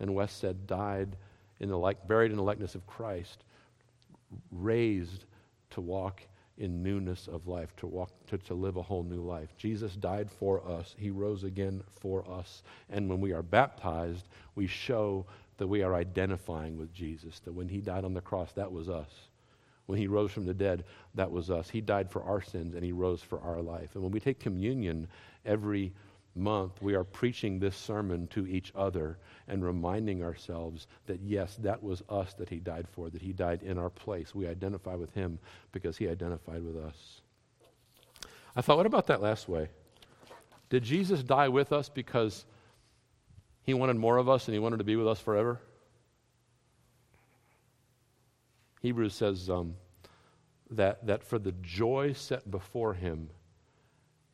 And 0.00 0.14
Wes 0.14 0.32
said, 0.32 0.66
died 0.66 1.16
in 1.60 1.68
the 1.68 1.78
like, 1.78 2.06
buried 2.06 2.30
in 2.30 2.36
the 2.36 2.42
likeness 2.42 2.74
of 2.74 2.86
Christ, 2.86 3.44
raised 4.50 5.24
to 5.70 5.80
walk 5.80 6.22
in 6.58 6.82
newness 6.82 7.28
of 7.28 7.46
life, 7.46 7.74
to 7.76 7.86
walk 7.86 8.10
to, 8.28 8.38
to 8.38 8.54
live 8.54 8.76
a 8.76 8.82
whole 8.82 9.02
new 9.02 9.20
life. 9.20 9.50
Jesus 9.58 9.94
died 9.94 10.30
for 10.30 10.66
us. 10.66 10.94
He 10.98 11.10
rose 11.10 11.44
again 11.44 11.82
for 12.00 12.28
us. 12.30 12.62
And 12.88 13.08
when 13.08 13.20
we 13.20 13.32
are 13.32 13.42
baptized, 13.42 14.28
we 14.54 14.66
show 14.66 15.26
that 15.58 15.66
we 15.66 15.82
are 15.82 15.94
identifying 15.94 16.78
with 16.78 16.92
Jesus, 16.92 17.40
that 17.40 17.52
when 17.52 17.68
he 17.68 17.80
died 17.80 18.04
on 18.04 18.14
the 18.14 18.20
cross, 18.20 18.52
that 18.52 18.70
was 18.70 18.88
us. 18.88 19.10
When 19.86 19.98
he 19.98 20.06
rose 20.06 20.32
from 20.32 20.46
the 20.46 20.54
dead, 20.54 20.84
that 21.14 21.30
was 21.30 21.50
us. 21.50 21.68
He 21.68 21.80
died 21.80 22.10
for 22.10 22.22
our 22.22 22.42
sins 22.42 22.74
and 22.74 22.84
he 22.84 22.92
rose 22.92 23.22
for 23.22 23.40
our 23.40 23.62
life. 23.62 23.90
And 23.94 24.02
when 24.02 24.12
we 24.12 24.20
take 24.20 24.40
communion 24.40 25.08
every 25.44 25.92
month, 26.36 26.80
we 26.82 26.94
are 26.94 27.04
preaching 27.04 27.58
this 27.58 27.76
sermon 27.76 28.26
to 28.28 28.46
each 28.46 28.72
other 28.74 29.18
and 29.48 29.64
reminding 29.64 30.22
ourselves 30.22 30.86
that, 31.06 31.20
yes, 31.20 31.56
that 31.62 31.82
was 31.82 32.02
us 32.08 32.34
that 32.34 32.48
he 32.48 32.56
died 32.56 32.86
for, 32.88 33.10
that 33.10 33.22
he 33.22 33.32
died 33.32 33.62
in 33.62 33.78
our 33.78 33.90
place. 33.90 34.34
We 34.34 34.46
identify 34.46 34.94
with 34.94 35.12
him 35.14 35.38
because 35.72 35.96
he 35.96 36.08
identified 36.08 36.62
with 36.62 36.76
us. 36.76 37.20
I 38.54 38.62
thought, 38.62 38.76
what 38.76 38.86
about 38.86 39.06
that 39.08 39.20
last 39.20 39.48
way? 39.48 39.68
Did 40.68 40.82
Jesus 40.82 41.22
die 41.22 41.48
with 41.48 41.72
us 41.72 41.88
because 41.88 42.44
he 43.62 43.74
wanted 43.74 43.96
more 43.96 44.16
of 44.16 44.28
us 44.28 44.46
and 44.46 44.54
he 44.54 44.58
wanted 44.58 44.78
to 44.78 44.84
be 44.84 44.96
with 44.96 45.06
us 45.06 45.20
forever? 45.20 45.60
Hebrews 48.82 49.14
says 49.14 49.50
um, 49.50 49.74
that, 50.70 51.06
that 51.06 51.24
for 51.24 51.38
the 51.38 51.52
joy 51.62 52.12
set 52.12 52.50
before 52.50 52.94
him, 52.94 53.30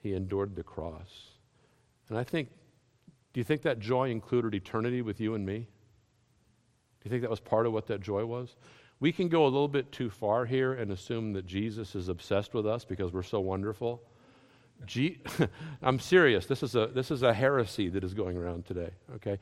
he 0.02 0.14
endured 0.14 0.56
the 0.56 0.62
cross. 0.62 1.32
And 2.12 2.18
I 2.18 2.24
think, 2.24 2.50
do 3.32 3.40
you 3.40 3.44
think 3.44 3.62
that 3.62 3.78
joy 3.78 4.10
included 4.10 4.54
eternity 4.54 5.00
with 5.00 5.18
you 5.18 5.34
and 5.34 5.46
me? 5.46 5.60
Do 5.60 5.64
you 7.06 7.10
think 7.10 7.22
that 7.22 7.30
was 7.30 7.40
part 7.40 7.64
of 7.64 7.72
what 7.72 7.86
that 7.86 8.02
joy 8.02 8.26
was? 8.26 8.54
We 9.00 9.12
can 9.12 9.30
go 9.30 9.44
a 9.44 9.48
little 9.48 9.66
bit 9.66 9.92
too 9.92 10.10
far 10.10 10.44
here 10.44 10.74
and 10.74 10.92
assume 10.92 11.32
that 11.32 11.46
Jesus 11.46 11.94
is 11.94 12.10
obsessed 12.10 12.52
with 12.52 12.66
us 12.66 12.84
because 12.84 13.14
we're 13.14 13.22
so 13.22 13.40
wonderful. 13.40 14.02
I'm 15.82 15.98
serious. 15.98 16.44
This 16.44 16.62
is, 16.62 16.74
a, 16.74 16.88
this 16.88 17.10
is 17.10 17.22
a 17.22 17.32
heresy 17.32 17.88
that 17.88 18.04
is 18.04 18.12
going 18.12 18.36
around 18.36 18.66
today, 18.66 18.90
okay? 19.14 19.38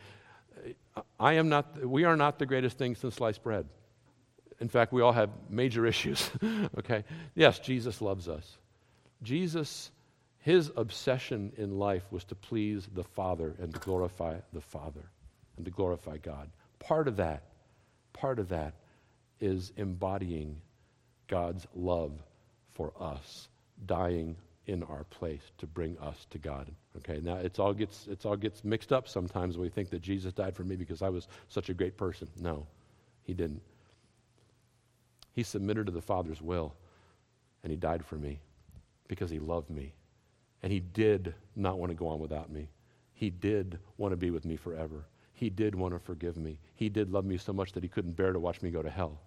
I 1.18 1.32
am 1.32 1.48
not, 1.48 1.84
we 1.84 2.04
are 2.04 2.16
not 2.16 2.38
the 2.38 2.46
greatest 2.46 2.78
thing 2.78 2.94
since 2.94 3.16
sliced 3.16 3.42
bread. 3.42 3.66
In 4.60 4.68
fact, 4.68 4.92
we 4.92 5.02
all 5.02 5.10
have 5.10 5.30
major 5.48 5.86
issues, 5.92 6.30
okay? 6.78 7.02
Yes, 7.34 7.58
Jesus 7.58 8.00
loves 8.00 8.28
us. 8.28 8.58
Jesus 9.24 9.90
his 10.40 10.72
obsession 10.76 11.52
in 11.58 11.78
life 11.78 12.04
was 12.10 12.24
to 12.24 12.34
please 12.34 12.88
the 12.94 13.04
Father 13.04 13.54
and 13.60 13.72
to 13.74 13.80
glorify 13.80 14.36
the 14.52 14.60
Father 14.60 15.04
and 15.56 15.66
to 15.66 15.70
glorify 15.70 16.16
God. 16.16 16.48
Part 16.78 17.08
of 17.08 17.16
that, 17.16 17.42
part 18.14 18.38
of 18.38 18.48
that 18.48 18.72
is 19.40 19.72
embodying 19.76 20.60
God's 21.28 21.66
love 21.74 22.12
for 22.70 22.92
us, 22.98 23.48
dying 23.84 24.36
in 24.66 24.82
our 24.84 25.04
place 25.04 25.42
to 25.58 25.66
bring 25.66 25.98
us 25.98 26.26
to 26.30 26.38
God. 26.38 26.70
Okay, 26.96 27.20
now 27.22 27.36
it's 27.36 27.58
all 27.58 27.74
gets 27.74 28.08
all 28.24 28.36
gets 28.36 28.64
mixed 28.64 28.92
up 28.92 29.08
sometimes 29.08 29.58
we 29.58 29.68
think 29.68 29.90
that 29.90 30.00
Jesus 30.00 30.32
died 30.32 30.56
for 30.56 30.64
me 30.64 30.76
because 30.76 31.02
I 31.02 31.10
was 31.10 31.28
such 31.48 31.68
a 31.68 31.74
great 31.74 31.98
person. 31.98 32.28
No, 32.40 32.66
he 33.24 33.34
didn't. 33.34 33.62
He 35.34 35.42
submitted 35.42 35.86
to 35.86 35.92
the 35.92 36.00
Father's 36.00 36.40
will 36.40 36.74
and 37.62 37.70
he 37.70 37.76
died 37.76 38.04
for 38.04 38.16
me 38.16 38.40
because 39.06 39.30
he 39.30 39.38
loved 39.38 39.68
me 39.70 39.92
and 40.62 40.72
he 40.72 40.80
did 40.80 41.34
not 41.56 41.78
want 41.78 41.90
to 41.90 41.96
go 41.96 42.08
on 42.08 42.18
without 42.18 42.50
me. 42.50 42.68
He 43.14 43.30
did 43.30 43.78
want 43.96 44.12
to 44.12 44.16
be 44.16 44.30
with 44.30 44.44
me 44.44 44.56
forever. 44.56 45.06
He 45.32 45.50
did 45.50 45.74
want 45.74 45.94
to 45.94 45.98
forgive 45.98 46.36
me. 46.36 46.58
He 46.74 46.88
did 46.88 47.10
love 47.10 47.24
me 47.24 47.36
so 47.36 47.52
much 47.52 47.72
that 47.72 47.82
he 47.82 47.88
couldn't 47.88 48.16
bear 48.16 48.32
to 48.32 48.38
watch 48.38 48.62
me 48.62 48.70
go 48.70 48.82
to 48.82 48.90
hell. 48.90 49.20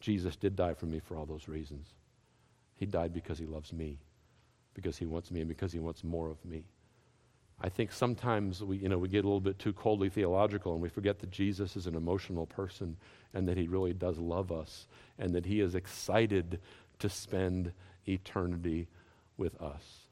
Jesus 0.00 0.36
did 0.36 0.56
die 0.56 0.74
for 0.74 0.86
me 0.86 1.00
for 1.00 1.16
all 1.16 1.26
those 1.26 1.48
reasons. 1.48 1.94
He 2.76 2.86
died 2.86 3.12
because 3.12 3.38
he 3.38 3.46
loves 3.46 3.72
me, 3.72 3.98
because 4.74 4.96
he 4.96 5.06
wants 5.06 5.30
me, 5.30 5.40
and 5.40 5.48
because 5.48 5.72
he 5.72 5.78
wants 5.78 6.02
more 6.04 6.30
of 6.30 6.42
me. 6.44 6.64
I 7.60 7.68
think 7.68 7.92
sometimes 7.92 8.62
we, 8.62 8.78
you 8.78 8.88
know, 8.88 8.96
we 8.96 9.08
get 9.08 9.24
a 9.24 9.28
little 9.28 9.40
bit 9.40 9.58
too 9.58 9.74
coldly 9.74 10.08
theological 10.08 10.72
and 10.72 10.80
we 10.80 10.88
forget 10.88 11.18
that 11.18 11.30
Jesus 11.30 11.76
is 11.76 11.86
an 11.86 11.94
emotional 11.94 12.46
person 12.46 12.96
and 13.34 13.46
that 13.48 13.58
he 13.58 13.68
really 13.68 13.92
does 13.92 14.18
love 14.18 14.50
us 14.50 14.86
and 15.18 15.34
that 15.34 15.44
he 15.44 15.60
is 15.60 15.74
excited 15.74 16.58
to 17.00 17.08
spend 17.10 17.72
eternity 18.08 18.88
with 19.36 19.60
us 19.60 20.06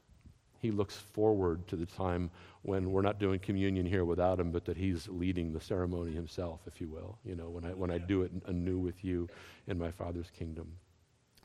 he 0.59 0.71
looks 0.71 0.95
forward 0.95 1.67
to 1.67 1.75
the 1.75 1.85
time 1.85 2.29
when 2.63 2.91
we're 2.91 3.01
not 3.01 3.19
doing 3.19 3.39
communion 3.39 3.85
here 3.85 4.05
without 4.05 4.39
him, 4.39 4.51
but 4.51 4.65
that 4.65 4.77
he's 4.77 5.07
leading 5.07 5.53
the 5.53 5.61
ceremony 5.61 6.13
himself, 6.13 6.61
if 6.67 6.81
you 6.81 6.87
will, 6.87 7.17
you 7.23 7.35
know, 7.35 7.49
when 7.49 7.65
I, 7.65 7.69
when 7.69 7.91
I 7.91 7.97
do 7.97 8.23
it 8.23 8.31
anew 8.47 8.77
with 8.77 9.03
you 9.03 9.29
in 9.67 9.77
my 9.77 9.91
Father's 9.91 10.29
kingdom. 10.37 10.71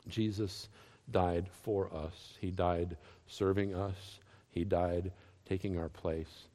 Jesus 0.07 0.69
died 1.11 1.47
for 1.63 1.93
us. 1.93 2.33
He 2.39 2.51
died 2.51 2.97
serving 3.27 3.73
us. 3.73 4.19
He 4.51 4.63
died 4.63 5.11
taking 5.47 5.77
our 5.77 5.89
place. 5.89 6.47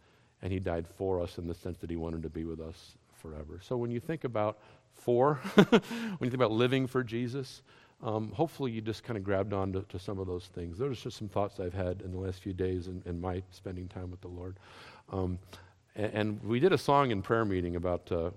And 0.43 0.53
he 0.53 0.59
died 0.59 0.87
for 0.97 1.21
us 1.23 1.39
in 1.39 1.47
the 1.47 1.55
sense 1.55 1.79
that 1.79 1.91
he 1.91 1.97
wanted 1.97 2.23
to 2.23 2.31
be 2.31 2.45
with 2.45 2.61
us 2.61 2.97
forever. 3.21 3.61
So 3.63 3.77
when 3.77 3.91
you 3.91 4.01
think 4.01 4.25
about 4.25 4.59
for, 4.93 5.35
when 5.55 5.81
you 6.21 6.31
think 6.31 6.35
about 6.35 6.53
living 6.53 6.87
for 6.87 7.03
Jesus, 7.03 7.63
um, 8.03 8.33
hopefully, 8.33 8.71
you 8.71 8.81
just 8.81 9.05
kind 9.05 9.17
of 9.19 9.25
grabbed 9.25 9.53
on 9.53 9.73
to, 9.75 9.83
to, 9.83 9.99
some 9.99 10.19
of 10.19 10.27
those 10.27 10.47
things. 10.47 10.79
Those 10.79 10.99
are 10.99 11.03
just 11.03 11.19
some 11.19 11.29
thoughts 11.29 11.61
I've 11.61 11.75
had 11.75 12.01
in 12.03 12.13
the 12.13 12.19
last 12.19 12.43
few 12.43 12.55
days 12.55 12.87
in, 12.87 13.03
in 13.05 13.21
my 13.21 13.43
spending 13.51 13.89
time 13.89 14.11
with 14.11 14.23
the 14.23 14.29
Lord. 14.29 14.57
Um, 15.13 15.39
and, 15.97 16.13
and, 16.15 16.45
we 16.45 16.61
did 16.61 16.73
a 16.73 16.79
song 16.79 17.11
in 17.11 17.21
prayer 17.21 17.45
meeting 17.45 17.77
about 17.77 18.11
uh, 18.11 18.31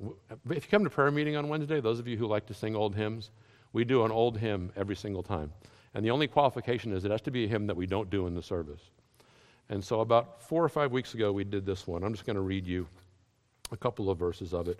if 0.50 0.66
you 0.66 0.70
come 0.70 0.84
to 0.84 0.90
prayer 0.90 1.12
meeting 1.12 1.38
on 1.38 1.48
Wednesday, 1.48 1.80
those 1.80 2.00
of 2.00 2.08
you 2.08 2.18
who 2.18 2.28
like 2.28 2.46
to 2.48 2.54
sing 2.54 2.76
old 2.76 2.96
hymns, 2.96 3.32
we 3.72 3.86
do 3.86 4.04
an 4.04 4.12
old 4.12 4.38
hymn 4.38 4.72
every 4.76 4.96
single 4.96 5.24
time. 5.24 5.52
And 5.94 6.04
the 6.04 6.12
only 6.12 6.28
qualification 6.28 6.92
is 6.92 7.06
it 7.06 7.12
has 7.12 7.22
to 7.22 7.32
be 7.32 7.46
a 7.46 7.48
hymn 7.48 7.68
that 7.68 7.78
we 7.78 7.86
don't 7.86 8.10
do 8.10 8.28
in 8.28 8.36
the 8.36 8.42
service. 8.42 8.82
And 9.70 9.84
so, 9.84 10.02
about 10.02 10.42
four 10.42 10.64
or 10.64 10.70
five 10.70 10.92
weeks 10.92 11.14
ago, 11.14 11.32
we 11.32 11.44
did 11.44 11.66
this 11.66 11.88
one. 11.88 12.04
I'm 12.04 12.14
just 12.14 12.26
going 12.26 12.36
to 12.36 12.42
read 12.42 12.68
you 12.68 12.88
a 13.72 13.78
couple 13.78 14.10
of 14.10 14.18
verses 14.18 14.54
of 14.54 14.68
it. 14.68 14.80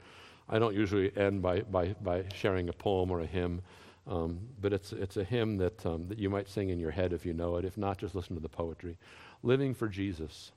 I 0.50 0.60
don't 0.60 0.76
usually 0.76 1.16
end 1.16 1.42
by, 1.42 1.62
by, 1.62 1.96
by 2.02 2.26
sharing 2.36 2.68
a 2.68 2.74
poem 2.74 3.10
or 3.10 3.22
a 3.22 3.26
hymn. 3.26 3.62
Um, 4.06 4.40
but 4.60 4.74
it's, 4.74 4.92
it's 4.92 5.18
a 5.18 5.24
hymn 5.24 5.58
that, 5.58 5.86
um, 5.86 6.08
that 6.10 6.20
you 6.20 6.30
might 6.30 6.50
sing 6.50 6.70
in 6.70 6.80
your 6.80 6.92
head 6.92 7.14
if 7.14 7.26
you 7.26 7.34
know 7.34 7.56
it. 7.56 7.66
If 7.66 7.78
not, 7.78 7.98
just 7.98 8.16
listen 8.16 8.36
to 8.36 8.42
the 8.42 8.50
poetry. 8.50 8.98
Living 9.44 9.74
for 9.74 9.88
Jesus, 9.88 10.52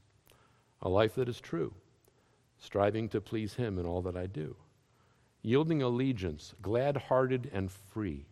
a 0.83 0.89
life 0.89 1.15
that 1.15 1.29
is 1.29 1.41
true, 1.41 1.73
striving 2.59 3.09
to 3.11 3.21
please 3.21 3.55
Him 3.55 3.79
in 3.79 3.87
all 3.87 4.03
that 4.03 4.17
I 4.17 4.27
do, 4.27 4.57
yielding 5.43 5.83
allegiance, 5.83 6.55
glad 6.61 6.97
hearted 6.97 7.49
and 7.53 7.71
free. 7.71 8.27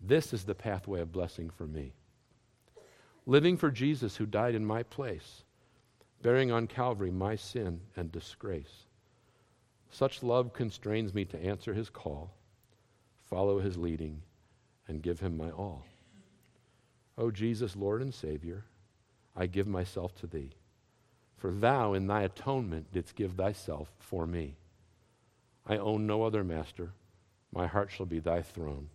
This 0.00 0.32
is 0.32 0.44
the 0.44 0.54
pathway 0.54 1.00
of 1.00 1.12
blessing 1.12 1.50
for 1.50 1.66
me. 1.66 1.92
Living 3.26 3.56
for 3.56 3.70
Jesus 3.70 4.16
who 4.16 4.24
died 4.24 4.54
in 4.54 4.64
my 4.64 4.82
place, 4.82 5.42
bearing 6.22 6.50
on 6.50 6.66
Calvary 6.66 7.10
my 7.10 7.36
sin 7.36 7.80
and 7.96 8.10
disgrace. 8.12 8.86
Such 9.90 10.22
love 10.22 10.54
constrains 10.54 11.12
me 11.12 11.26
to 11.26 11.42
answer 11.42 11.74
His 11.74 11.90
call 11.90 12.32
follow 13.28 13.58
his 13.58 13.76
leading, 13.76 14.22
and 14.88 15.02
give 15.02 15.20
him 15.20 15.36
my 15.36 15.50
all. 15.50 15.84
O 17.18 17.24
oh, 17.24 17.30
Jesus, 17.30 17.76
Lord 17.76 18.02
and 18.02 18.14
Savior, 18.14 18.64
I 19.34 19.46
give 19.46 19.66
myself 19.66 20.14
to 20.16 20.26
thee. 20.26 20.50
For 21.36 21.50
thou 21.50 21.92
in 21.92 22.06
thy 22.06 22.22
atonement 22.22 22.92
didst 22.92 23.14
give 23.14 23.32
thyself 23.32 23.90
for 23.98 24.26
me. 24.26 24.56
I 25.66 25.76
own 25.78 26.06
no 26.06 26.22
other 26.22 26.44
master. 26.44 26.92
My 27.52 27.66
heart 27.66 27.90
shall 27.90 28.06
be 28.06 28.20
thy 28.20 28.42
throne. 28.42 28.88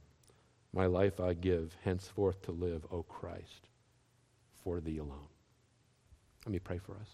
My 0.73 0.85
life 0.85 1.19
I 1.19 1.33
give 1.33 1.75
henceforth 1.83 2.41
to 2.43 2.51
live, 2.51 2.85
O 2.91 3.03
Christ, 3.03 3.67
for 4.63 4.79
thee 4.79 4.97
alone. 4.97 5.27
Let 6.45 6.53
me 6.53 6.59
pray 6.59 6.77
for 6.77 6.93
us. 6.93 7.09